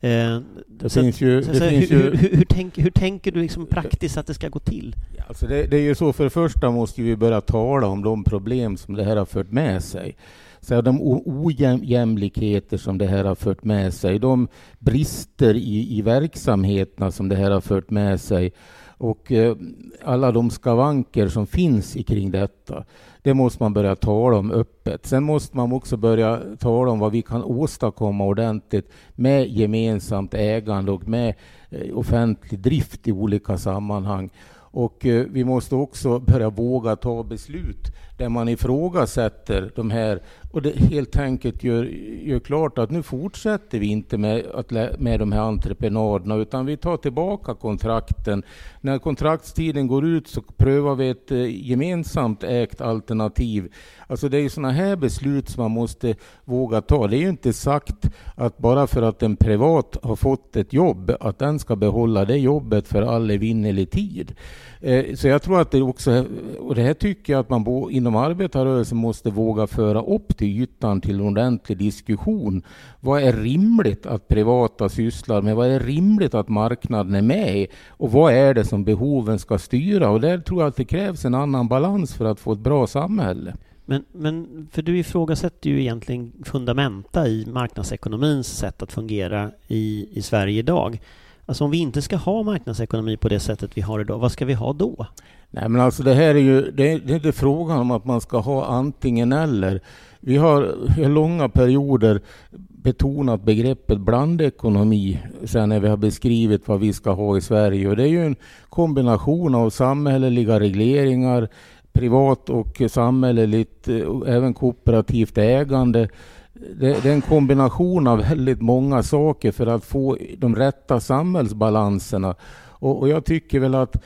[0.00, 2.16] Eh, det så, finns ju, så, det så, finns hur, ju...
[2.16, 4.96] Hur, hur, tänk, hur, tänker du liksom praktiskt att det ska gå till?
[5.28, 8.24] Alltså det, det, är ju så, för det första måste vi börja tala om de
[8.24, 10.16] problem som det här har fört med sig.
[10.60, 17.10] Så de ojämlikheter som det här har fört med sig, de brister i, i verksamheterna
[17.10, 18.52] som det här har fört med sig
[18.98, 19.56] och eh,
[20.04, 22.84] alla de skavanker som finns kring detta,
[23.22, 25.06] det måste man börja tala om öppet.
[25.06, 30.92] Sen måste man också börja tala om vad vi kan åstadkomma ordentligt med gemensamt ägande
[30.92, 31.34] och med
[31.70, 34.30] eh, offentlig drift i olika sammanhang.
[34.70, 40.62] Och eh, vi måste också börja våga ta beslut där man ifrågasätter de här och
[40.62, 41.84] det helt enkelt gör,
[42.22, 46.76] gör klart att nu fortsätter vi inte med, att, med de här entreprenaderna utan vi
[46.76, 48.42] tar tillbaka kontrakten.
[48.80, 53.72] När kontraktstiden går ut så prövar vi ett eh, gemensamt ägt alternativ.
[54.06, 57.06] Alltså det är ju sådana här beslut som man måste våga ta.
[57.06, 61.12] Det är ju inte sagt att bara för att en privat har fått ett jobb
[61.20, 64.34] att den ska behålla det jobbet för all evinnerlig tid.
[64.80, 66.24] Eh, så jag tror att det också,
[66.58, 71.00] och det här tycker jag att man inom arbetarrörelsen måste våga föra upp till ytan
[71.00, 72.62] till en ordentlig diskussion.
[73.00, 75.56] Vad är rimligt att privata sysslar med?
[75.56, 77.66] Vad är rimligt att marknaden är med i?
[77.88, 80.10] Och vad är det som behoven ska styra?
[80.10, 82.86] Och där tror jag att det krävs en annan balans för att få ett bra
[82.86, 83.54] samhälle.
[83.84, 90.22] Men, men för du ifrågasätter ju egentligen fundamenta i marknadsekonomins sätt att fungera i, i
[90.22, 91.00] Sverige idag.
[91.46, 94.44] Alltså om vi inte ska ha marknadsekonomi på det sättet vi har idag, vad ska
[94.44, 95.06] vi ha då?
[95.50, 98.20] Nej men alltså det här är ju, det är, det är frågan om att man
[98.20, 99.80] ska ha antingen eller.
[100.20, 102.20] Vi har i långa perioder
[102.68, 107.88] betonat begreppet blandekonomi sen när vi har beskrivit vad vi ska ha i Sverige.
[107.88, 108.36] Och det är ju en
[108.68, 111.48] kombination av samhälleliga regleringar,
[111.92, 116.08] privat och samhälleligt, och även kooperativt ägande.
[116.52, 122.34] Det, det är en kombination av väldigt många saker för att få de rätta samhällsbalanserna.
[122.80, 123.96] Och, och jag tycker väl att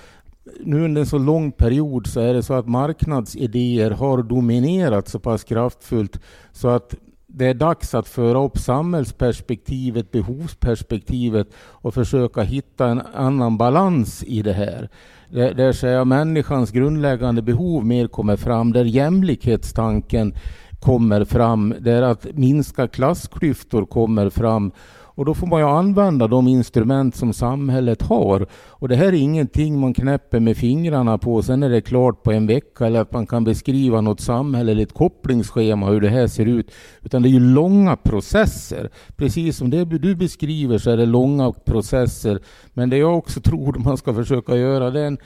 [0.61, 5.19] nu under en så lång period så är det så att marknadsidéer har dominerat så
[5.19, 6.21] pass kraftfullt
[6.53, 6.95] så att
[7.35, 14.43] det är dags att föra upp samhällsperspektivet, behovsperspektivet och försöka hitta en annan balans i
[14.43, 14.89] det här.
[15.31, 20.35] Där, där människans grundläggande behov mer kommer fram, där jämlikhetstanken
[20.81, 24.73] kommer fram, där att minska klassklyftor kommer fram
[25.15, 28.47] och då får man ju använda de instrument som samhället har.
[28.69, 32.33] Och det här är ingenting man knäpper med fingrarna på, sen är det klart på
[32.33, 36.71] en vecka, eller att man kan beskriva något samhälleligt kopplingsschema, hur det här ser ut.
[37.03, 38.91] Utan det är ju långa processer.
[39.17, 42.41] Precis som det du beskriver så är det långa processer.
[42.73, 45.19] Men det jag också tror man ska försöka göra, det är en,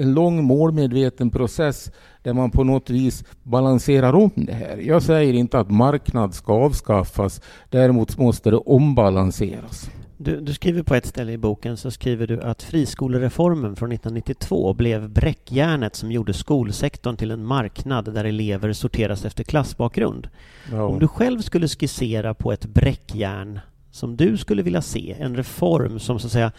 [0.00, 1.90] en lång målmedveten process
[2.24, 4.76] där man på något vis balanserar om det här.
[4.76, 9.90] Jag säger inte att marknad ska avskaffas, däremot måste det ombalanseras.
[10.16, 14.74] Du, du, skriver på ett ställe i boken så skriver du att friskolereformen från 1992
[14.74, 20.28] blev bräckjärnet som gjorde skolsektorn till en marknad där elever sorteras efter klassbakgrund.
[20.72, 20.82] Ja.
[20.82, 23.60] Om du själv skulle skissera på ett bräckjärn
[23.90, 26.52] som du skulle vilja se, en reform som så att säga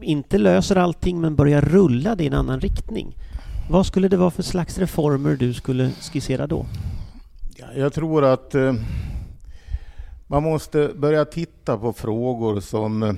[0.00, 3.16] inte löser allting men börjar rulla det i en annan riktning.
[3.70, 6.66] Vad skulle det vara för slags reformer du skulle skissera då?
[7.76, 8.74] Jag tror att eh,
[10.26, 13.14] man måste börja titta på frågor som eh,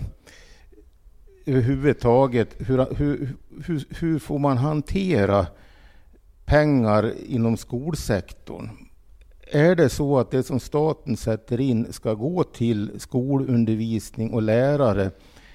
[1.46, 5.46] överhuvudtaget, hur, hur, hur, hur får man hantera
[6.44, 8.70] pengar inom skolsektorn?
[9.52, 15.11] Är det så att det som staten sätter in ska gå till skolundervisning och lärare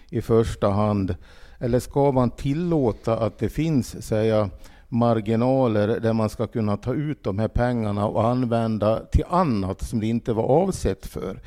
[0.10, 1.16] i första hand?
[1.60, 4.50] Eller ska man tillåta att det finns säga,
[4.90, 10.00] marginaler där man ska kunna ta ut de här pengarna och använda till annat som
[10.00, 11.42] det inte var avsett för.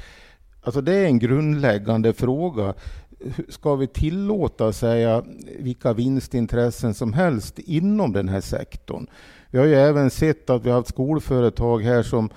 [0.62, 2.74] Alltså det är en grundläggande fråga.
[3.48, 5.22] Ska vi tillåta säga,
[5.58, 9.06] vilka vinstintressen som helst inom den här sektorn?
[9.50, 12.30] Vi har ju även sett att vi har haft skolföretag här som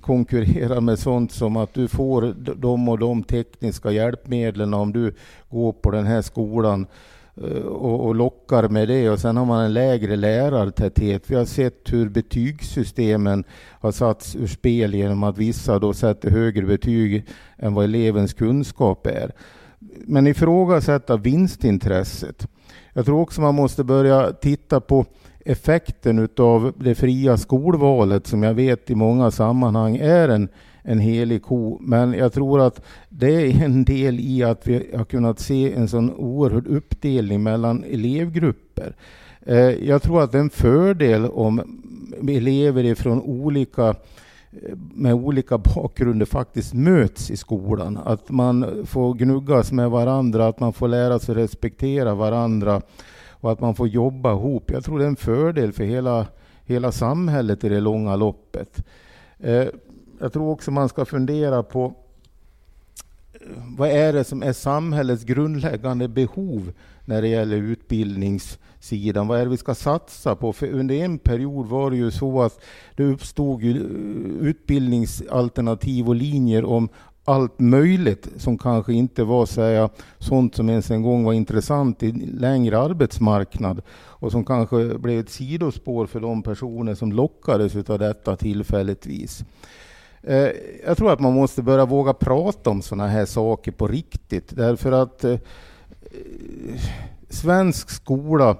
[0.00, 5.14] konkurrerar med sånt som att du får de och de tekniska hjälpmedlen om du
[5.48, 6.86] går på den här skolan.
[7.36, 11.30] Eh, och, och, lockar med det och sen har man en lägre lärartäthet.
[11.30, 13.44] Vi har sett hur betygssystemen
[13.80, 17.26] har satts ur spel genom att vissa då sätter högre betyg
[17.58, 19.32] än vad elevens kunskap är.
[20.06, 22.48] Men ifrågasätta vinstintresset.
[22.92, 25.06] Jag tror också man måste börja titta på
[25.44, 30.48] effekten av det fria skolvalet som jag vet i många sammanhang är en
[30.82, 31.78] en helig ko.
[31.80, 35.88] Men jag tror att det är en del i att vi har kunnat se en
[35.88, 38.96] sån oerhörd uppdelning mellan elevgrupper.
[39.46, 41.62] Eh, jag tror att det är en fördel om
[42.28, 47.98] elever ifrån olika eh, med olika bakgrunder faktiskt möts i skolan.
[48.04, 52.82] Att man får gnuggas med varandra, att man får lära sig respektera varandra
[53.30, 54.70] och att man får jobba ihop.
[54.70, 56.26] Jag tror det är en fördel för hela,
[56.64, 58.84] hela samhället i det långa loppet.
[59.38, 59.66] Eh,
[60.22, 61.94] jag tror också man ska fundera på
[63.32, 63.40] eh,
[63.78, 66.72] vad är det som är samhällets grundläggande behov
[67.04, 69.28] när det gäller utbildningssidan?
[69.28, 70.52] Vad är det vi ska satsa på?
[70.52, 72.60] För under en period var det ju så att
[72.96, 73.76] det uppstod eh,
[74.40, 76.88] utbildningsalternativ och linjer om
[77.24, 82.12] allt möjligt som kanske inte var säga, sånt som ens en gång var intressant i
[82.12, 88.36] längre arbetsmarknad och som kanske blev ett sidospår för de personer som lockades av detta
[88.36, 89.44] tillfälligtvis.
[90.22, 90.48] Eh,
[90.86, 94.56] jag tror att man måste börja våga prata om sådana här saker på riktigt.
[94.56, 95.38] Därför att eh,
[97.28, 98.56] svensk skola,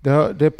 [0.00, 0.50] det, det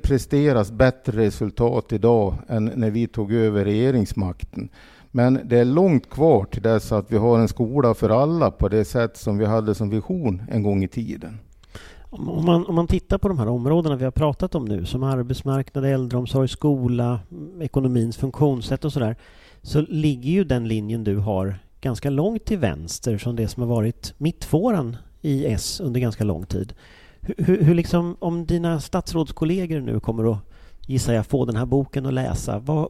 [0.00, 4.68] presteras bättre resultat idag än när vi tog över regeringsmakten.
[5.10, 8.68] Men det är långt kvar till dess att vi har en skola för alla på
[8.68, 11.38] det sätt som vi hade som vision en gång i tiden.
[12.10, 15.02] Om man, om man tittar på de här områdena vi har pratat om nu som
[15.02, 17.20] arbetsmarknad, äldreomsorg, skola,
[17.60, 19.16] ekonomins funktionssätt och sådär
[19.62, 23.70] så ligger ju den linjen du har ganska långt till vänster från det som har
[23.70, 26.74] varit mittfåran i S under ganska lång tid.
[27.20, 30.38] Hur, hur liksom, om dina statsrådskollegor nu kommer att,
[30.86, 32.88] gissar jag, få den här boken att läsa, vad,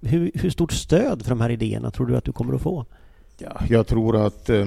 [0.00, 2.84] hur, hur stort stöd för de här idéerna tror du att du kommer att få?
[3.38, 4.66] Ja, jag tror att eh,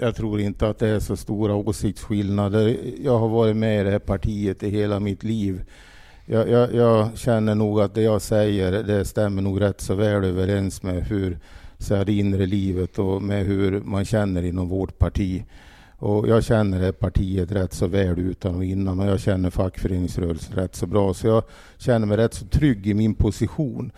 [0.00, 2.76] jag tror inte att det är så stora åsiktsskillnader.
[3.02, 5.62] Jag har varit med i det här partiet i hela mitt liv
[6.30, 10.24] jag, jag, jag, känner nog att det jag säger det stämmer nog rätt så väl
[10.24, 11.38] överens med hur
[11.78, 15.44] så här, det inre livet och med hur man känner inom vårt parti.
[15.98, 20.56] Och jag känner det partiet rätt så väl utan och innan och jag känner fackföreningsrörelsen
[20.56, 21.14] rätt så bra.
[21.14, 21.42] Så jag
[21.78, 23.92] känner mig rätt så trygg i min position.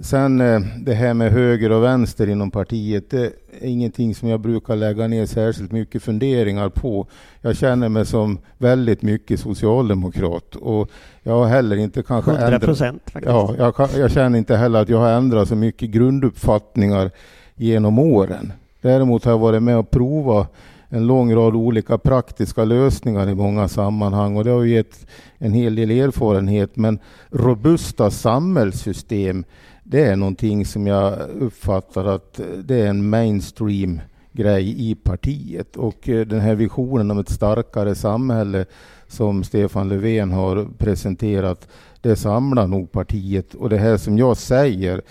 [0.00, 3.24] Sen eh, det här med höger och vänster inom partiet, det
[3.60, 7.06] är ingenting som jag brukar lägga ner särskilt mycket funderingar på.
[7.40, 10.90] Jag känner mig som väldigt mycket socialdemokrat och
[11.22, 13.32] jag har heller inte kanske 100 procent faktiskt.
[13.32, 17.10] Ja, jag, jag, känner inte heller att jag har ändrat så mycket grunduppfattningar
[17.54, 18.52] genom åren.
[18.80, 20.52] Däremot har jag varit med och provat
[20.88, 25.06] en lång rad olika praktiska lösningar i många sammanhang och det har gett
[25.38, 26.76] en hel del erfarenhet.
[26.76, 26.98] Men
[27.30, 29.44] robusta samhällssystem,
[29.90, 34.00] det är någonting som jag uppfattar att det är en mainstream
[34.32, 38.66] grej i partiet och eh, den här visionen om ett starkare samhälle
[39.06, 41.68] som Stefan Löfven har presenterat,
[42.00, 45.02] det samlar nog partiet och det här som jag säger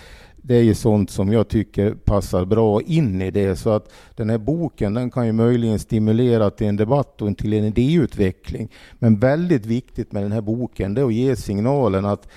[0.48, 3.56] det är ju sånt som jag tycker passar bra in i det.
[3.56, 7.54] Så att den här boken den kan ju möjligen stimulera till en debatt och till
[7.54, 8.72] en idéutveckling.
[9.00, 12.28] Men väldigt viktigt med den här boken det är att ge signalen att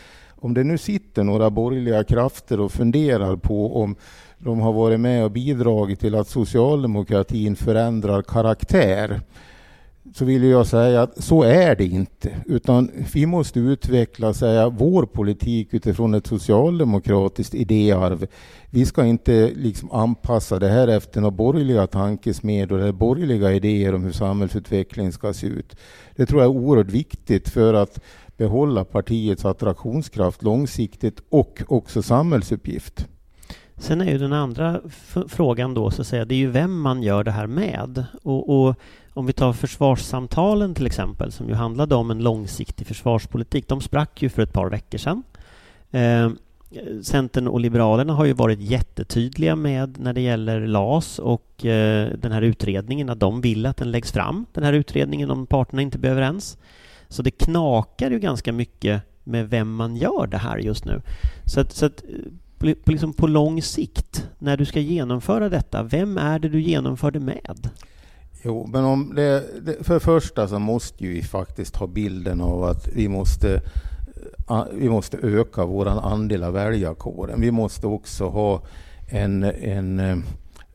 [0.40, 3.96] om det nu sitter några borgerliga krafter och funderar på om
[4.38, 9.20] de har varit med och bidragit till att socialdemokratin förändrar karaktär
[10.14, 12.30] så vill jag säga att så är det inte.
[12.46, 18.26] Utan vi måste utveckla säga, vår politik utifrån ett socialdemokratiskt idéarv.
[18.70, 24.04] Vi ska inte liksom anpassa det här efter några borgerliga tankesmedjor eller borgerliga idéer om
[24.04, 25.76] hur samhällsutvecklingen ska se ut.
[26.16, 28.00] Det tror jag är oerhört viktigt för att
[28.40, 33.08] behålla partiets attraktionskraft långsiktigt och också samhällsuppgift.
[33.76, 34.80] Sen är ju den andra
[35.28, 38.04] frågan då, så att säga, det är ju vem man gör det här med.
[38.22, 38.74] Och, och,
[39.14, 43.68] om vi tar försvarssamtalen till exempel, som ju handlade om en långsiktig försvarspolitik.
[43.68, 45.22] De sprack ju för ett par veckor sedan.
[45.90, 46.30] Eh,
[47.02, 52.32] Centern och Liberalerna har ju varit jättetydliga med när det gäller LAS och eh, den
[52.32, 55.98] här utredningen att de vill att den läggs fram, den här utredningen om parterna inte
[55.98, 56.58] blir överens.
[57.10, 61.02] Så det knakar ju ganska mycket med vem man gör det här just nu.
[61.44, 62.02] Så att, så att
[62.58, 67.10] på, liksom på lång sikt, när du ska genomföra detta, vem är det du genomför
[67.10, 67.70] det med?
[68.42, 69.44] Jo, men om det,
[69.80, 73.62] för det första så måste vi faktiskt ha bilden av att vi måste,
[74.48, 77.40] eh, vi måste öka vår andel av väljarkåren.
[77.40, 78.62] Vi måste också ha
[79.10, 80.18] en, en eh,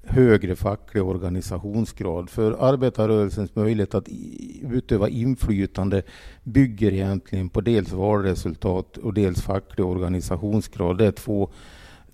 [0.06, 2.30] högre facklig organisationsgrad.
[2.30, 4.08] För arbetarrörelsens möjlighet att
[4.72, 6.02] utöva inflytande
[6.44, 10.98] bygger egentligen på dels valresultat och dels facklig organisationsgrad.
[10.98, 11.50] Det är två,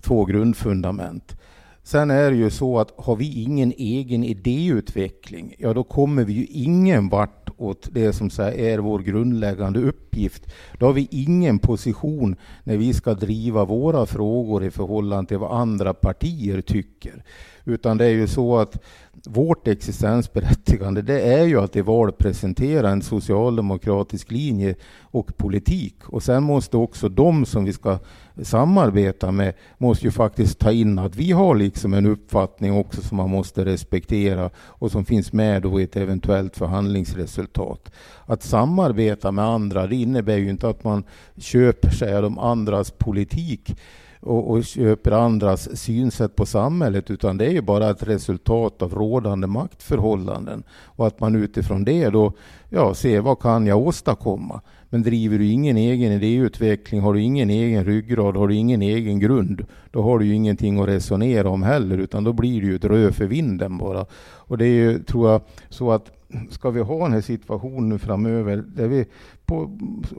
[0.00, 1.36] två grundfundament.
[1.84, 6.32] Sen är det ju så att har vi ingen egen idéutveckling, ja då kommer vi
[6.32, 10.52] ju ingen vart åt det som är vår grundläggande uppgift.
[10.78, 15.60] Då har vi ingen position när vi ska driva våra frågor i förhållande till vad
[15.60, 17.24] andra partier tycker.
[17.64, 18.78] Utan det är ju så att
[19.26, 26.08] vårt existensberättigande det är ju att i val presentera en socialdemokratisk linje och politik.
[26.08, 27.98] Och sen måste också de som vi ska
[28.42, 33.16] samarbeta med måste ju faktiskt ta in att vi har liksom en uppfattning också som
[33.16, 37.92] man måste respektera och som finns med då i ett eventuellt förhandlingsresultat.
[38.26, 41.04] Att samarbeta med andra det innebär ju inte att man
[41.36, 43.76] köper sig de andras politik
[44.22, 48.94] och, och köper andras synsätt på samhället utan det är ju bara ett resultat av
[48.94, 52.32] rådande maktförhållanden och att man utifrån det då
[52.68, 54.60] ja, ser vad kan jag åstadkomma.
[54.88, 59.20] Men driver du ingen egen idéutveckling, har du ingen egen ryggrad, har du ingen egen
[59.20, 62.76] grund, då har du ju ingenting att resonera om heller, utan då blir det ju
[62.76, 64.06] ett rö för vinden bara.
[64.34, 66.10] Och det är ju, tror jag, så att
[66.50, 69.06] ska vi ha den här situationen framöver där vi
[69.52, 69.70] på,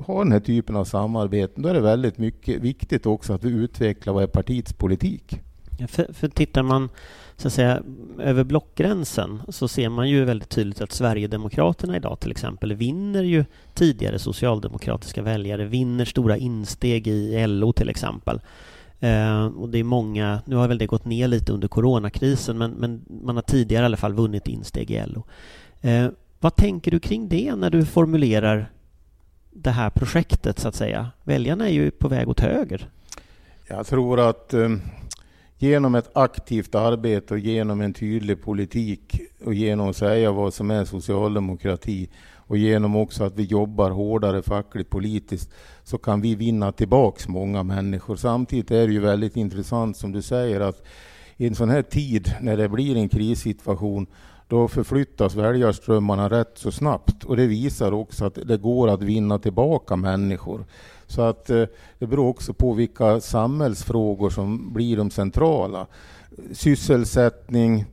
[0.08, 3.50] har den här typen av samarbeten, då är det väldigt mycket viktigt också att vi
[3.50, 5.40] utvecklar vad är partiets politik.
[5.78, 6.90] Ja, för, för tittar man
[7.38, 7.82] så att säga,
[8.20, 13.46] över blockgränsen så ser man ju väldigt tydligt att Sverigedemokraterna idag till exempel vinner ju
[13.74, 18.42] tidigare socialdemokratiska väljare, vinner stora insteg i LO till exempel.
[19.00, 22.72] Eh, och det är många, nu har väl det gått ner lite under coronakrisen men,
[22.72, 25.24] men man har tidigare i alla fall vunnit insteg i LO.
[25.82, 26.08] Eh,
[26.40, 28.72] vad tänker du kring det när du formulerar
[29.56, 31.12] det här projektet så att säga?
[31.24, 32.89] Väljarna är ju på väg åt höger.
[33.68, 34.70] Jag tror att eh,
[35.58, 40.72] genom ett aktivt arbete och genom en tydlig politik och genom att säga vad som
[40.72, 45.51] är socialdemokrati och genom också att vi jobbar hårdare fackligt politiskt
[45.84, 48.16] så kan vi vinna tillbaks många människor.
[48.16, 50.84] Samtidigt är det ju väldigt intressant som du säger att
[51.38, 54.08] i en sån här tid när det blir en krissituation
[54.54, 59.39] då förflyttas väljarströmmarna rätt så snabbt och det visar också att det går att vinna
[59.39, 60.66] tillbaka människor.
[61.08, 61.64] Så att eh,
[61.99, 65.88] det beror också på vilka samhällsfrågor som blir de centrala.
[66.51, 67.86] Sysselsättning,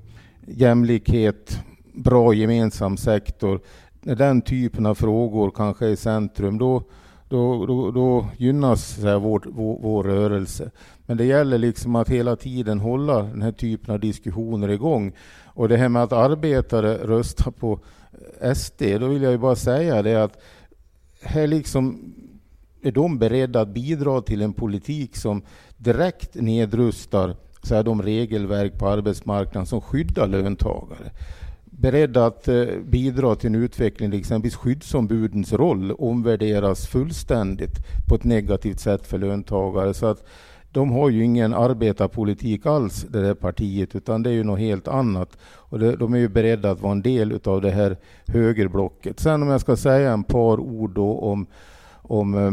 [0.46, 1.58] jämlikhet,
[1.92, 3.61] bra gemensam sektor.
[4.00, 6.82] När den typen av frågor kanske är i centrum, då,
[7.28, 10.70] då, då, då gynnas här, vår, vår, vår, rörelse.
[11.06, 15.12] Men det gäller liksom att hela tiden hålla den här typen av diskussioner igång.
[15.61, 17.80] Och det här med att arbetare röstar på
[18.54, 20.38] SD, då vill jag ju bara säga det att
[21.22, 22.14] här liksom
[22.82, 25.42] är de beredda att bidra till en politik som
[25.76, 31.11] direkt nedrustar så här, de regelverk på arbetsmarknaden som skyddar löntagare
[31.64, 37.76] beredda att eh, bidra till en utveckling där exempelvis skyddsombudens roll omvärderas fullständigt
[38.08, 39.94] på ett negativt sätt för löntagare.
[39.94, 40.24] Så att
[40.72, 44.88] de har ju ingen arbetarpolitik alls, det där partiet, utan det är ju något helt
[44.88, 45.38] annat.
[45.42, 47.96] Och det, de är ju beredda att vara en del av det här
[48.26, 49.20] högerblocket.
[49.20, 51.46] Sen om jag ska säga en par ord om,
[51.92, 52.50] om, eh,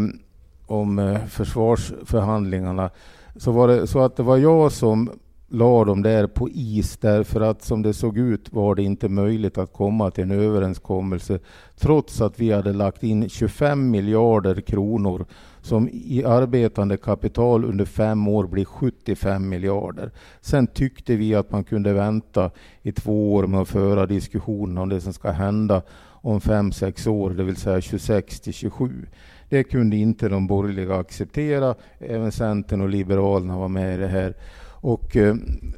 [0.75, 2.89] om eh, försvarsförhandlingarna,
[3.35, 5.09] så var det så att det var jag som
[5.49, 9.57] la dem där på is därför att som det såg ut var det inte möjligt
[9.57, 11.39] att komma till en överenskommelse
[11.75, 15.25] trots att vi hade lagt in 25 miljarder kronor
[15.67, 20.11] som i arbetande kapital under fem år blir 75 miljarder.
[20.41, 22.51] Sen tyckte vi att man kunde vänta
[22.81, 25.81] i två år med att föra diskussionen om det som ska hända
[26.21, 29.05] om fem, sex år, det vill säga 26 till 27.
[29.49, 31.75] Det kunde inte de borgerliga acceptera.
[31.99, 34.33] Även Centern och Liberalerna var med i det här.
[34.81, 35.35] Och eh,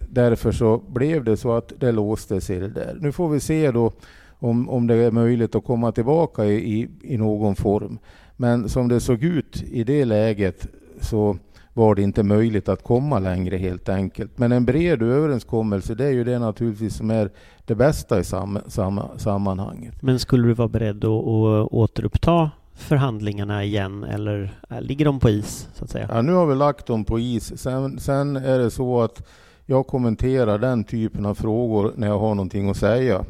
[0.09, 2.97] därför så blev det så att det låste sig det där.
[3.01, 3.91] Nu får vi se då
[4.39, 7.99] om, om det är möjligt att komma tillbaka i, i, i någon form.
[8.41, 10.67] Men som det såg ut i det läget
[11.01, 11.37] så
[11.73, 14.37] var det inte möjligt att komma längre helt enkelt.
[14.37, 17.29] Men en bred överenskommelse, det är ju det naturligtvis som är
[17.65, 20.01] det bästa i sam, sam, sammanhanget.
[20.01, 25.29] Men skulle du vara beredd att, att återuppta förhandlingarna igen eller äh, ligger de på
[25.29, 25.67] is?
[25.73, 26.09] så att säga?
[26.11, 27.57] Ja, nu har vi lagt dem på is.
[27.57, 29.27] Sen, sen är det så att
[29.65, 33.25] jag kommenterar den typen av frågor när jag har någonting att säga.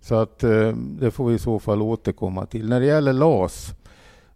[0.00, 2.68] Så att eh, det får vi i så fall återkomma till.
[2.68, 3.74] När det gäller LAS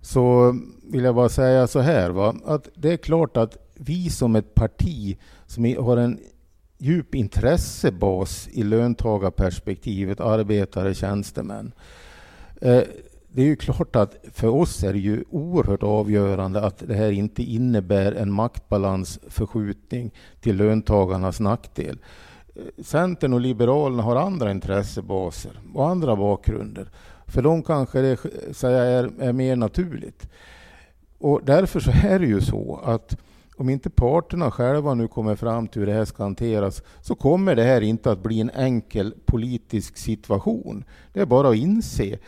[0.08, 2.10] så vill jag bara säga så här.
[2.10, 2.34] Va?
[2.44, 6.18] Att det är klart att vi som ett parti som har en
[6.78, 11.72] djup intressebas i löntagarperspektivet, arbetare, tjänstemän.
[12.60, 12.82] Eh,
[13.28, 17.10] det är ju klart att för oss är det ju oerhört avgörande att det här
[17.10, 21.98] inte innebär en maktbalansförskjutning till löntagarnas nackdel.
[22.56, 26.88] Eh, Centern och Liberalerna har andra intressebaser och andra bakgrunder.
[27.28, 28.18] För dem kanske det
[28.52, 30.28] säga, är, är mer naturligt.
[31.18, 33.16] Och därför så är det ju så att
[33.56, 37.56] om inte parterna själva nu kommer fram till hur det här ska hanteras så kommer
[37.56, 40.84] det här inte att bli en enkel politisk situation.
[41.12, 42.18] Det är bara att inse.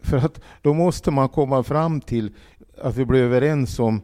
[0.00, 2.34] För att då måste man komma fram till
[2.82, 4.00] att vi blir överens om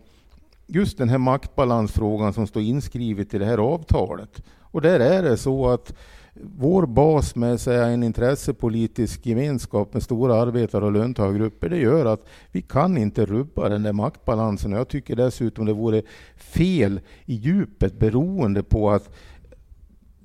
[0.66, 4.42] just den här maktbalansfrågan som står inskrivet i det här avtalet.
[4.60, 5.94] Och där är det så att
[6.42, 12.26] vår bas med säga, en intressepolitisk gemenskap med stora arbetar och löntagargrupper, det gör att
[12.52, 14.72] vi kan inte rubba den där maktbalansen.
[14.72, 16.02] Jag tycker dessutom det vore
[16.36, 19.10] fel i djupet beroende på att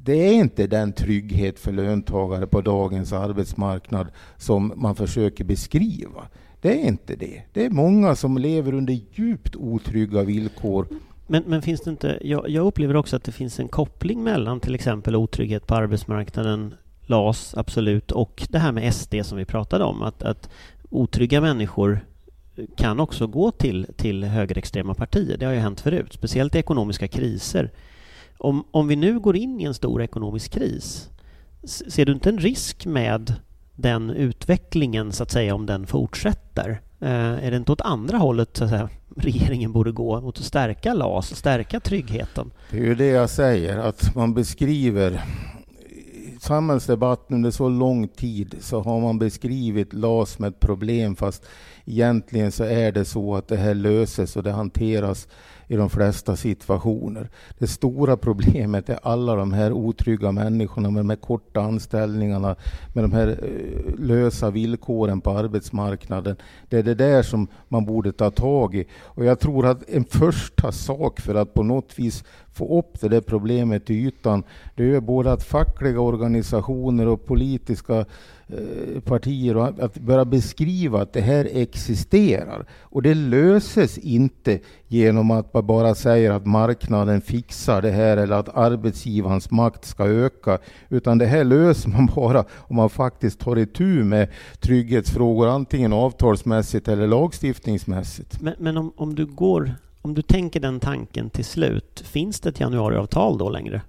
[0.03, 4.07] det är inte den trygghet för löntagare på dagens arbetsmarknad
[4.37, 6.27] som man försöker beskriva.
[6.61, 7.41] Det är inte det.
[7.53, 10.87] Det är många som lever under djupt otrygga villkor.
[11.31, 14.59] Men, men finns det inte, jag, jag, upplever också att det finns en koppling mellan
[14.59, 16.73] till exempel otrygghet på arbetsmarknaden,
[17.05, 20.01] LAS, absolut, och det här med SD som vi pratade om.
[20.01, 20.49] Att, att
[20.89, 21.99] otrygga människor
[22.75, 25.37] kan också gå till, till högerextrema partier.
[25.37, 27.71] Det har ju hänt förut, speciellt i ekonomiska kriser.
[28.37, 31.09] Om, om vi nu går in i en stor ekonomisk kris,
[31.63, 33.33] ser du inte en risk med
[33.75, 36.81] den utvecklingen, så att säga, om den fortsätter?
[36.99, 40.43] Eh, är det inte åt andra hållet så att säga, regeringen borde gå, mot att
[40.43, 42.51] stärka LAS, stärka tryggheten?
[42.71, 45.21] Det är ju det jag säger, att man beskriver
[46.39, 51.45] samhällsdebatten under så lång tid så har man beskrivit LAS som ett problem fast
[51.85, 55.27] egentligen så är det så att det här löses och det hanteras
[55.69, 57.29] i de flesta situationer.
[57.57, 62.55] Det stora problemet är alla de här otrygga människorna med de här korta anställningarna,
[62.93, 66.35] med de här eh, lösa villkoren på arbetsmarknaden.
[66.69, 68.85] Det är det där som man borde ta tag i.
[69.01, 72.23] Och jag tror att en första sak för att på något vis
[72.53, 74.43] få upp det där problemet till ytan,
[74.75, 78.05] det är både att fackliga organisationer och politiska
[78.51, 82.65] Eh, partier och att börja beskriva att det här existerar.
[82.81, 88.35] Och det löses inte genom att man bara säger att marknaden fixar det här eller
[88.35, 90.57] att arbetsgivarens makt ska öka.
[90.89, 94.29] Utan det här löser man bara om man faktiskt tar itu med
[94.59, 98.41] trygghetsfrågor, antingen avtalsmässigt eller lagstiftningsmässigt.
[98.41, 99.71] Men, men om, om, du går,
[100.01, 103.81] om du tänker den tanken till slut, finns det ett januariavtal då längre?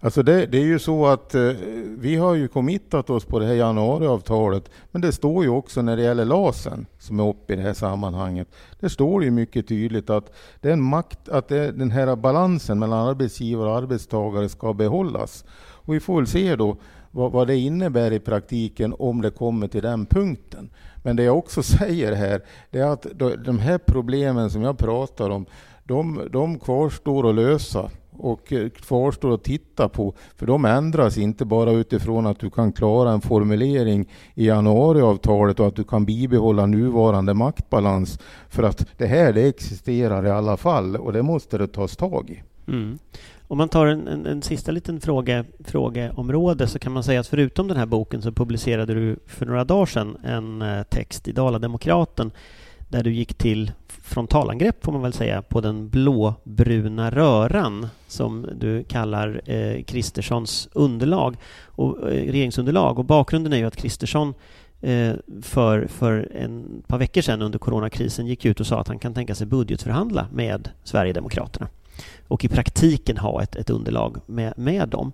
[0.00, 1.52] Alltså det, det, är ju så att eh,
[1.98, 5.96] vi har ju committat oss på det här januariavtalet, men det står ju också när
[5.96, 8.48] det gäller LASen som är uppe i det här sammanhanget.
[8.80, 12.78] Det står ju mycket tydligt att, det är en makt, att det, den här balansen
[12.78, 15.44] mellan arbetsgivare och arbetstagare ska behållas.
[15.58, 16.76] Och vi får väl se då
[17.10, 20.70] vad, vad det innebär i praktiken om det kommer till den punkten.
[21.02, 23.06] Men det jag också säger här, det är att
[23.44, 25.46] de här problemen som jag pratar om,
[25.84, 30.14] de, de kvarstår att lösa och eh, kvarstår att titta på.
[30.36, 35.66] För de ändras inte bara utifrån att du kan klara en formulering i januariavtalet och
[35.66, 38.18] att du kan bibehålla nuvarande maktbalans.
[38.48, 42.30] För att det här det existerar i alla fall och det måste det tas tag
[42.30, 42.42] i.
[42.70, 42.98] Mm.
[43.48, 47.26] Om man tar en, en, en, sista liten fråga, frågeområde så kan man säga att
[47.26, 51.32] förutom den här boken så publicerade du för några dagar sedan en eh, text i
[51.32, 52.30] Dala-Demokraten
[52.88, 58.84] där du gick till frontalangrepp får man väl säga på den blåbruna röran som du
[58.84, 61.36] kallar eh, Kristerssons underlag.
[61.64, 62.98] Och eh, regeringsunderlag.
[62.98, 64.34] Och bakgrunden är ju att Kristersson
[64.80, 65.12] eh,
[65.42, 69.14] för, för en par veckor sedan under coronakrisen gick ut och sa att han kan
[69.14, 71.68] tänka sig budgetförhandla med Sverigedemokraterna
[72.28, 75.12] och i praktiken ha ett, ett underlag med, med dem.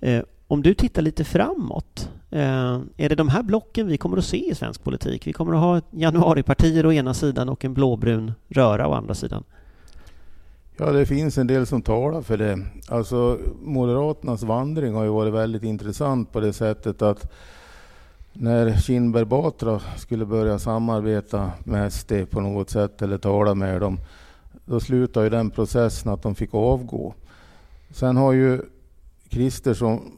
[0.00, 4.24] Eh, om du tittar lite framåt, eh, är det de här blocken vi kommer att
[4.24, 5.26] se i svensk politik?
[5.26, 9.44] Vi kommer att ha januaripartier å ena sidan och en blåbrun röra å andra sidan.
[10.76, 12.58] Ja, det finns en del som talar för det.
[12.88, 17.32] Alltså, Moderaternas vandring har ju varit väldigt intressant på det sättet att
[18.32, 23.98] när Kinberg Batra skulle börja samarbeta med SD på något sätt eller tala med dem,
[24.64, 27.14] då slutade ju den processen att de fick avgå.
[27.90, 28.62] Sen har ju
[29.28, 30.12] Kristersson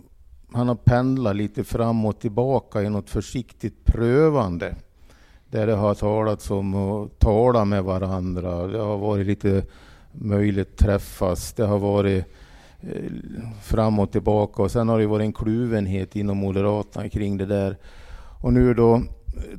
[0.53, 4.75] han har pendlat lite fram och tillbaka i något försiktigt prövande.
[5.51, 8.67] Där det har talats om att tala med varandra.
[8.67, 9.65] Det har varit lite
[10.13, 11.53] möjligt träffas.
[11.53, 12.25] Det har varit
[12.81, 13.13] eh,
[13.63, 17.77] fram och tillbaka och sen har det varit en kluvenhet inom Moderaterna kring det där.
[18.43, 19.03] Och nu då,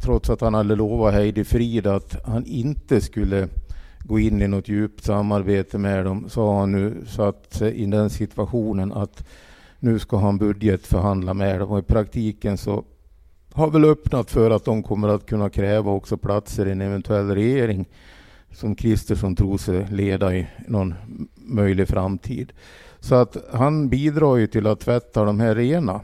[0.02, 3.48] trots att han hade lovat Heidi Frid att han inte skulle
[4.00, 7.86] gå in i något djupt samarbete med dem så har han nu satt sig i
[7.86, 9.24] den situationen att
[9.80, 12.84] nu ska han budgetförhandla med dem och i praktiken så
[13.54, 17.36] har väl öppnat för att de kommer att kunna kräva också platser i en eventuell
[17.36, 17.86] regering
[18.52, 20.94] som Kristersson tror sig leda i någon
[21.36, 22.54] möjlig framtid.
[23.00, 26.02] Så att han bidrar ju till att tvätta de här rena.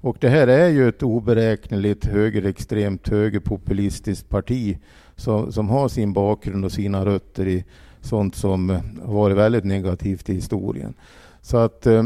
[0.00, 4.78] Och det här är ju ett oberäkneligt högerextremt högerpopulistiskt parti
[5.16, 7.64] som, som har sin bakgrund och sina rötter i
[8.00, 10.94] sånt som varit väldigt negativt i historien.
[11.42, 12.02] Så att eh,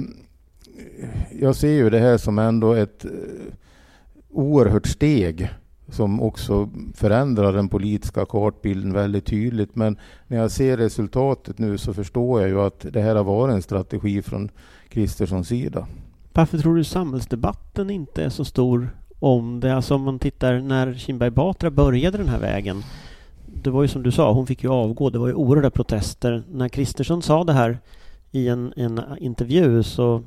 [1.40, 3.10] jag ser ju det här som ändå ett eh,
[4.30, 5.50] oerhört steg
[5.88, 9.76] som också förändrar den politiska kartbilden väldigt tydligt.
[9.76, 13.54] Men när jag ser resultatet nu så förstår jag ju att det här har varit
[13.54, 14.50] en strategi från
[14.88, 15.86] Kristerssons sida.
[16.32, 19.74] Varför tror du samhällsdebatten inte är så stor om det?
[19.74, 22.82] Alltså om man tittar när Kinberg Batra började den här vägen.
[23.62, 25.10] Det var ju som du sa, hon fick ju avgå.
[25.10, 26.42] Det var ju oerhörda protester.
[26.50, 27.78] När Kristersson sa det här
[28.30, 30.22] i en, en intervju så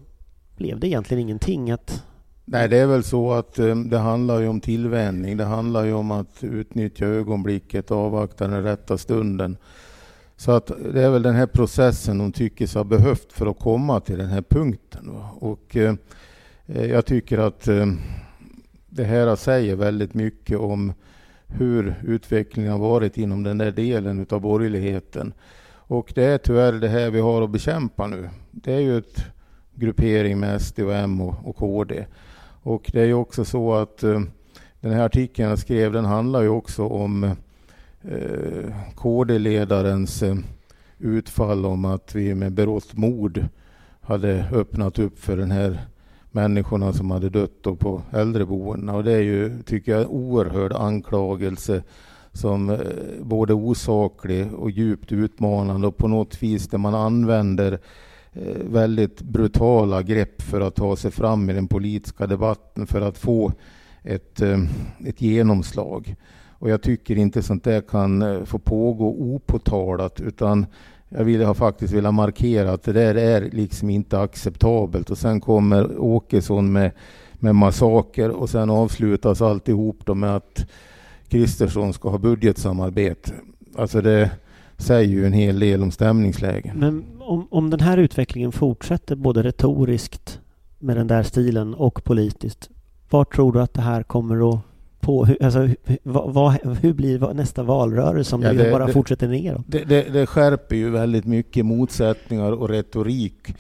[0.56, 2.04] blev det egentligen ingenting att
[2.48, 5.38] Nej, det är väl så att eh, det handlar ju om tillvänjning.
[5.38, 9.58] Det handlar ju om att utnyttja ögonblicket, avvakta den rätta stunden.
[10.38, 13.60] Så att det är väl den här processen hon tycker sig ha behövt för att
[13.60, 15.10] komma till den här punkten.
[15.40, 15.96] Och eh,
[16.66, 17.70] eh, jag tycker att
[18.90, 20.94] det här säger väldigt mycket om
[21.48, 25.34] hur utvecklingen har varit inom den där delen utav borgerligheten.
[25.88, 28.30] Och det är tyvärr det här vi har att bekämpa nu.
[28.52, 29.26] Det är ju ett
[29.76, 32.06] gruppering med SD och M och, och KD.
[32.64, 34.22] Och det är ju också så att eh,
[34.80, 37.24] den här artikeln jag skrev den handlar ju också om
[38.02, 40.36] eh, KD-ledarens eh,
[41.00, 43.48] utfall om att vi med berått mod
[44.02, 45.86] hade öppnat upp för den här
[46.32, 48.96] människorna som hade dött på äldreboendena.
[48.96, 51.84] Och det är ju, tycker jag, en oerhörd anklagelse
[52.32, 52.80] som eh,
[53.22, 57.80] både osaklig och djupt utmanande och på något vis där man använder Eh,
[58.36, 63.18] Eh, väldigt brutala grepp för att ta sig fram i den politiska debatten för att
[63.18, 63.52] få
[64.04, 64.60] ett, eh,
[65.06, 66.16] ett genomslag.
[66.50, 70.66] Och jag tycker inte sånt där kan eh, få pågå opåtalat utan
[71.10, 75.10] jag vill faktiskt vilja markera att det där är liksom inte acceptabelt.
[75.10, 76.92] Och sen kommer Åkesson med,
[77.34, 80.66] med massaker och sen avslutas alltihop då med att
[81.28, 83.32] Kristersson ska ha budgetsamarbete.
[83.76, 84.32] Alltså det,
[84.78, 86.76] säger ju en hel del om stämningsläget.
[86.76, 90.40] Men om, om den här utvecklingen fortsätter både retoriskt
[90.80, 92.70] med den där stilen och politiskt,
[93.10, 94.60] var tror du att det här kommer att
[95.06, 95.70] på, alltså,
[96.04, 99.64] vad, vad, hur blir nästa valrörelse om ja, det, bara det, fortsätter neråt?
[99.68, 103.56] Det, det, det skärper ju väldigt mycket motsättningar och retorik.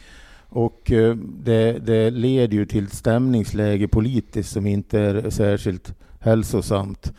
[0.50, 7.14] Och eh, det, leder ju till ett stämningsläge politiskt som inte är särskilt hälsosamt.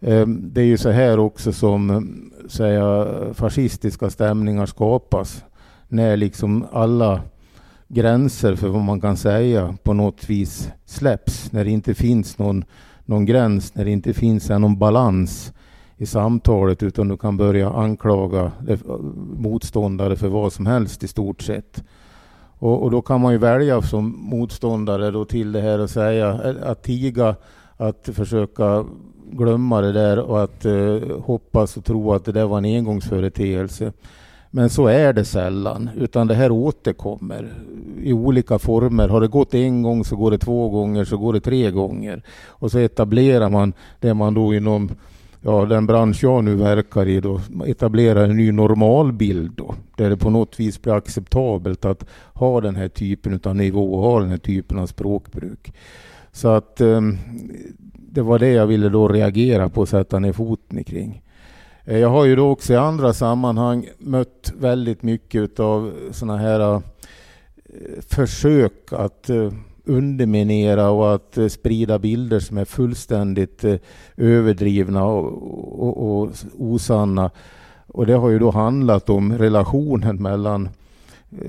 [0.00, 2.10] Ehm, det är ju så här också som
[2.48, 5.44] säga, fascistiska stämningar skapas.
[5.88, 7.20] När liksom alla
[7.88, 11.52] gränser för vad man kan säga på något vis släpps.
[11.52, 12.64] När det inte finns någon,
[13.04, 15.52] någon gräns, när det inte finns någon balans
[15.96, 18.52] i samtalet utan du kan börja anklaga
[19.36, 21.84] motståndare för vad som helst i stort sett.
[22.58, 26.30] Och, och, då kan man ju välja som motståndare då till det här och säga
[26.62, 27.36] att tiga,
[27.76, 28.84] att försöka
[29.30, 33.92] glömma det där och att eh, hoppas och tro att det där var en engångsföreteelse.
[34.56, 37.52] Men så är det sällan, utan det här återkommer
[38.02, 39.08] i olika former.
[39.08, 42.22] Har det gått en gång så går det två gånger, så går det tre gånger.
[42.46, 44.90] Och så etablerar man det man då inom
[45.40, 50.16] ja, den bransch jag nu verkar i då, etablerar en ny normalbild då, där det
[50.16, 54.30] på något vis blir acceptabelt att ha den här typen av nivå och ha den
[54.30, 55.72] här typen av språkbruk.
[56.32, 57.18] Så att um,
[57.92, 61.22] det var det jag ville då reagera på och sätta ner foten kring.
[61.88, 66.74] Eh, jag har ju då också i andra sammanhang mött väldigt mycket av sådana här
[66.74, 66.80] eh,
[68.00, 69.52] försök att eh,
[69.84, 73.64] underminera och att sprida bilder som är fullständigt
[74.16, 77.30] överdrivna och, och, och, osanna.
[77.86, 80.68] Och det har ju då handlat om relationen mellan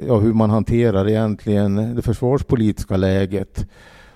[0.08, 3.68] ja, hur man hanterar egentligen det försvarspolitiska läget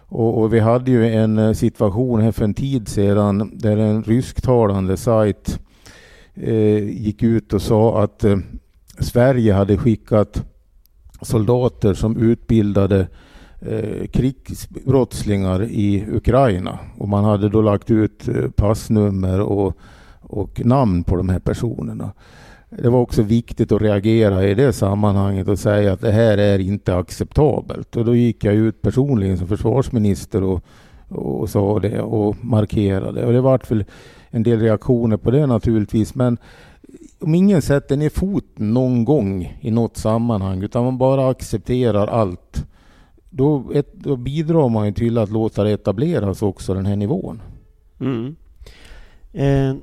[0.07, 4.97] och, och, vi hade ju en situation här för en tid sedan där en rysktalande
[4.97, 5.70] sajt eh,
[6.35, 8.37] Eh, gick ut och sa att eh,
[8.99, 10.45] Sverige hade skickat
[11.21, 13.07] soldater som utbildade
[13.61, 16.79] eh, krigsbrottslingar i Ukraina.
[16.97, 19.77] Och man hade då lagt ut eh, passnummer och,
[20.21, 22.11] och namn på de här personerna
[22.77, 26.59] det var också viktigt att reagera i det sammanhanget och säga att det här är
[26.59, 27.95] inte acceptabelt.
[27.95, 30.63] Och då gick jag ut personligen som försvarsminister och,
[31.09, 33.25] och sa det och markerade.
[33.25, 33.85] Och det vart väl
[34.31, 36.15] en del reaktioner på det naturligtvis.
[36.15, 36.37] Men
[37.19, 42.65] om ingen sätter ner foten någon gång i något sammanhang utan man bara accepterar allt.
[43.29, 47.41] Då, ett, då bidrar man ju till att låta det etableras också den här nivån.
[47.99, 48.35] Mm.
[49.33, 49.75] Eh,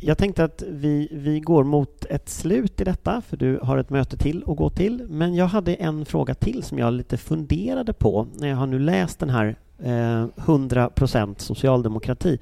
[0.00, 3.90] jag tänkte att vi, vi går mot ett slut i detta, för du har ett
[3.90, 5.06] möte till att gå till.
[5.08, 8.78] Men jag hade en fråga till som jag lite funderade på när jag har nu
[8.78, 10.90] läst den här eh, 100
[11.36, 12.38] socialdemokrati.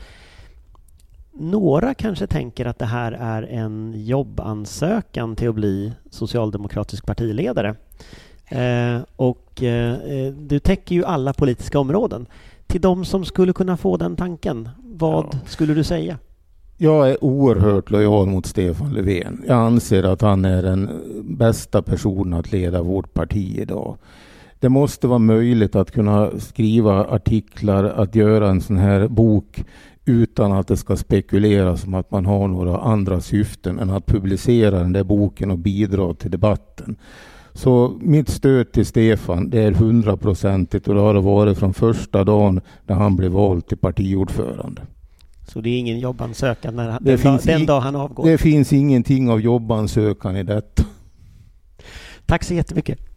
[1.38, 7.74] Några kanske tänker att det här är en jobbansökan till att bli socialdemokratisk partiledare.
[8.48, 9.96] Eh, och eh,
[10.32, 12.26] du täcker ju alla politiska områden.
[12.66, 15.38] Till de som skulle kunna få den tanken, vad ja.
[15.46, 16.18] skulle du säga?
[16.76, 19.44] Jag är oerhört lojal mot Stefan Löfven.
[19.46, 20.90] Jag anser att han är den
[21.24, 23.96] bästa personen att leda vårt parti idag.
[24.60, 29.64] Det måste vara möjligt att kunna skriva artiklar, att göra en sån här bok
[30.06, 34.78] utan att det ska spekuleras om att man har några andra syften än att publicera
[34.78, 36.96] den där boken och bidra till debatten.
[37.52, 42.24] Så mitt stöd till Stefan det är hundraprocentigt och det har det varit från första
[42.24, 44.82] dagen när han blev vald till partiordförande.
[45.48, 48.26] Så det är ingen jobbansökan när, det den, dag, den dag han avgår?
[48.26, 50.84] Det finns ingenting av jobbansökan i detta.
[52.26, 53.15] Tack så jättemycket.